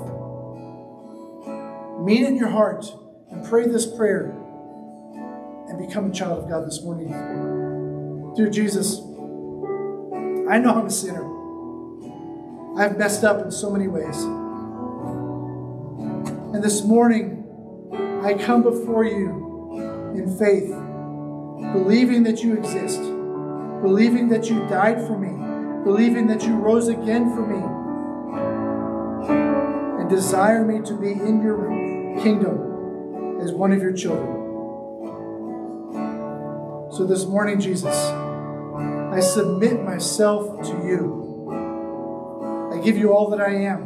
Mean 2.01 2.23
it 2.23 2.29
in 2.29 2.37
your 2.37 2.49
heart 2.49 2.85
and 3.29 3.45
pray 3.45 3.67
this 3.67 3.85
prayer 3.85 4.35
and 5.69 5.87
become 5.87 6.09
a 6.09 6.13
child 6.13 6.43
of 6.43 6.49
God 6.49 6.65
this 6.65 6.81
morning. 6.81 8.33
Dear 8.35 8.49
Jesus, 8.49 8.97
I 10.49 10.57
know 10.57 10.73
I'm 10.73 10.87
a 10.87 10.89
sinner. 10.89 11.27
I've 12.77 12.97
messed 12.97 13.23
up 13.23 13.43
in 13.43 13.51
so 13.51 13.69
many 13.69 13.87
ways. 13.87 14.23
And 16.53 16.63
this 16.63 16.83
morning, 16.83 17.45
I 18.23 18.33
come 18.33 18.63
before 18.63 19.05
you 19.05 20.13
in 20.15 20.37
faith, 20.37 20.71
believing 21.73 22.23
that 22.23 22.41
you 22.43 22.57
exist, 22.57 23.01
believing 23.81 24.29
that 24.29 24.49
you 24.49 24.59
died 24.67 25.05
for 25.07 25.17
me, 25.17 25.29
believing 25.83 26.27
that 26.27 26.43
you 26.43 26.55
rose 26.55 26.87
again 26.87 27.33
for 27.35 27.45
me, 27.45 27.61
and 30.01 30.09
desire 30.09 30.65
me 30.65 30.81
to 30.85 30.95
be 30.95 31.11
in 31.11 31.41
your 31.41 31.69
kingdom 32.21 33.39
as 33.41 33.51
one 33.51 33.71
of 33.71 33.81
your 33.81 33.93
children. 33.93 34.39
So 36.91 37.05
this 37.05 37.25
morning, 37.25 37.61
Jesus, 37.61 37.95
I 37.95 39.19
submit 39.19 39.81
myself 39.83 40.61
to 40.63 40.73
you. 40.85 41.21
I 42.73 42.83
give 42.83 42.97
you 42.97 43.13
all 43.13 43.29
that 43.29 43.39
I 43.39 43.53
am. 43.53 43.83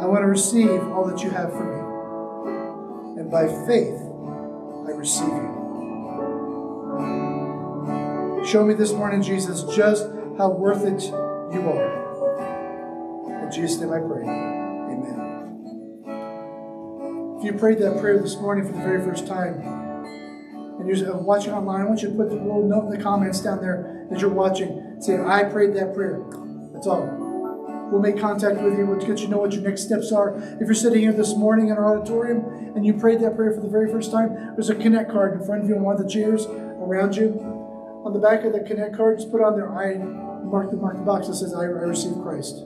I 0.00 0.06
want 0.06 0.22
to 0.22 0.26
receive 0.26 0.80
all 0.92 1.06
that 1.06 1.22
you 1.22 1.30
have 1.30 1.50
for 1.50 1.64
me. 1.64 3.20
And 3.20 3.30
by 3.30 3.48
faith, 3.66 3.98
I 4.86 4.92
receive 4.96 5.28
you. 5.28 5.59
Show 8.46 8.64
me 8.64 8.72
this 8.72 8.92
morning, 8.92 9.22
Jesus, 9.22 9.64
just 9.76 10.06
how 10.38 10.48
worth 10.48 10.86
it 10.86 11.02
you 11.52 11.60
are. 11.68 13.44
In 13.44 13.52
Jesus' 13.52 13.78
name 13.80 13.92
I 13.92 13.98
pray. 13.98 14.24
Amen. 14.24 15.56
If 17.38 17.44
you 17.44 17.52
prayed 17.52 17.78
that 17.80 18.00
prayer 18.00 18.18
this 18.18 18.36
morning 18.36 18.66
for 18.66 18.72
the 18.72 18.78
very 18.78 19.04
first 19.04 19.26
time, 19.26 19.60
and 20.78 20.88
you're 20.88 21.14
uh, 21.14 21.18
watching 21.18 21.52
online, 21.52 21.82
I 21.82 21.84
want 21.84 22.00
you 22.00 22.08
to 22.08 22.14
put 22.14 22.30
the 22.30 22.36
little 22.36 22.66
note 22.66 22.86
in 22.86 22.98
the 22.98 23.02
comments 23.02 23.40
down 23.40 23.60
there 23.60 24.08
as 24.10 24.22
you're 24.22 24.30
watching. 24.30 24.96
Say, 25.00 25.20
I 25.20 25.44
prayed 25.44 25.74
that 25.74 25.92
prayer. 25.94 26.24
That's 26.72 26.86
all. 26.86 27.04
We'll 27.92 28.00
make 28.00 28.18
contact 28.18 28.62
with 28.62 28.78
you. 28.78 28.86
We'll 28.86 29.04
get 29.06 29.20
you 29.20 29.28
know 29.28 29.36
what 29.36 29.52
your 29.52 29.62
next 29.62 29.82
steps 29.82 30.12
are. 30.12 30.34
If 30.54 30.62
you're 30.62 30.74
sitting 30.74 31.00
here 31.00 31.12
this 31.12 31.36
morning 31.36 31.68
in 31.68 31.76
our 31.76 31.98
auditorium 31.98 32.72
and 32.74 32.86
you 32.86 32.94
prayed 32.94 33.20
that 33.20 33.36
prayer 33.36 33.52
for 33.52 33.60
the 33.60 33.68
very 33.68 33.92
first 33.92 34.10
time, 34.10 34.54
there's 34.54 34.70
a 34.70 34.74
Connect 34.74 35.10
card 35.10 35.38
in 35.38 35.44
front 35.44 35.62
of 35.62 35.68
you 35.68 35.76
on 35.76 35.82
one 35.82 35.96
of 35.96 36.02
the 36.02 36.08
chairs 36.08 36.46
around 36.46 37.16
you. 37.16 37.49
On 38.04 38.14
the 38.14 38.18
back 38.18 38.44
of 38.44 38.54
the 38.54 38.60
Connect 38.60 38.96
card, 38.96 39.18
just 39.18 39.30
put 39.30 39.42
on 39.42 39.56
there, 39.56 39.68
I 39.70 39.98
mark 39.98 40.70
the, 40.70 40.76
mark 40.78 40.96
the 40.96 41.02
box 41.02 41.26
that 41.26 41.34
says, 41.34 41.52
I, 41.52 41.64
I 41.64 41.84
received 41.84 42.22
Christ. 42.22 42.56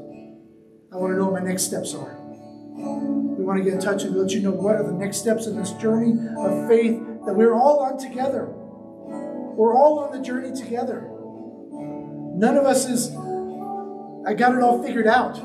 I 0.92 0.96
want 0.96 1.12
to 1.12 1.18
know 1.18 1.26
what 1.26 1.42
my 1.42 1.48
next 1.48 1.64
steps 1.64 1.92
are. 1.92 2.14
We 2.14 3.42
want 3.42 3.58
to 3.58 3.64
get 3.64 3.74
in 3.74 3.80
touch 3.80 4.04
and 4.04 4.14
let 4.14 4.30
you 4.30 4.42
know 4.42 4.52
what 4.52 4.76
are 4.76 4.84
the 4.84 4.92
next 4.92 5.16
steps 5.16 5.46
in 5.46 5.56
this 5.56 5.72
journey 5.72 6.12
of 6.38 6.68
faith 6.68 7.02
that 7.26 7.34
we're 7.34 7.52
all 7.52 7.80
on 7.80 7.98
together. 7.98 8.46
We're 8.46 9.74
all 9.74 9.98
on 9.98 10.16
the 10.16 10.24
journey 10.24 10.54
together. 10.54 11.10
None 12.36 12.56
of 12.56 12.64
us 12.64 12.86
is, 12.86 13.10
I 14.26 14.34
got 14.34 14.54
it 14.54 14.62
all 14.62 14.80
figured 14.84 15.08
out. 15.08 15.42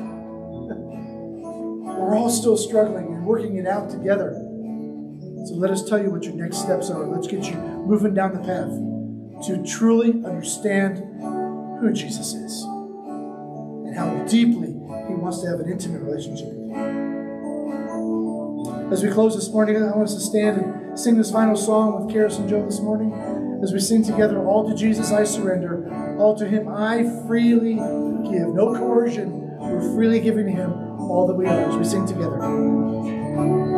We're 2.00 2.16
all 2.16 2.30
still 2.30 2.56
struggling 2.56 3.06
and 3.06 3.26
working 3.26 3.56
it 3.56 3.66
out 3.66 3.90
together. 3.90 4.32
So 5.46 5.54
let 5.54 5.70
us 5.70 5.88
tell 5.88 6.02
you 6.02 6.10
what 6.10 6.24
your 6.24 6.34
next 6.34 6.58
steps 6.58 6.90
are. 6.90 7.04
Let's 7.06 7.26
get 7.26 7.44
you 7.44 7.56
moving 7.56 8.14
down 8.14 8.32
the 8.32 8.40
path 8.40 8.89
to 9.46 9.62
truly 9.64 10.22
understand 10.24 10.98
who 11.80 11.92
Jesus 11.92 12.34
is 12.34 12.62
and 12.62 13.96
how 13.96 14.24
deeply 14.26 14.68
he 15.08 15.14
wants 15.14 15.40
to 15.40 15.48
have 15.48 15.60
an 15.60 15.70
intimate 15.70 16.02
relationship 16.02 16.48
with 16.48 16.76
you. 16.76 16.90
As 18.92 19.02
we 19.02 19.10
close 19.10 19.34
this 19.34 19.50
morning, 19.50 19.76
I 19.76 19.90
want 19.96 20.08
us 20.08 20.14
to 20.14 20.20
stand 20.20 20.60
and 20.60 20.98
sing 20.98 21.16
this 21.16 21.30
final 21.30 21.56
song 21.56 22.04
with 22.04 22.14
Karis 22.14 22.38
and 22.38 22.48
Joe 22.48 22.64
this 22.64 22.80
morning. 22.80 23.12
As 23.62 23.72
we 23.72 23.78
sing 23.78 24.02
together, 24.02 24.44
All 24.44 24.68
to 24.68 24.74
Jesus 24.74 25.12
I 25.12 25.24
surrender, 25.24 26.16
all 26.18 26.36
to 26.36 26.46
Him 26.46 26.68
I 26.68 27.04
freely 27.26 27.74
give. 27.74 28.48
No 28.48 28.74
coercion, 28.74 29.58
we're 29.58 29.94
freely 29.94 30.20
giving 30.20 30.48
Him 30.48 30.72
all 31.00 31.26
that 31.26 31.34
we 31.34 31.46
are 31.46 31.70
as 31.70 31.76
we 31.76 31.84
sing 31.84 32.06
together. 32.06 32.38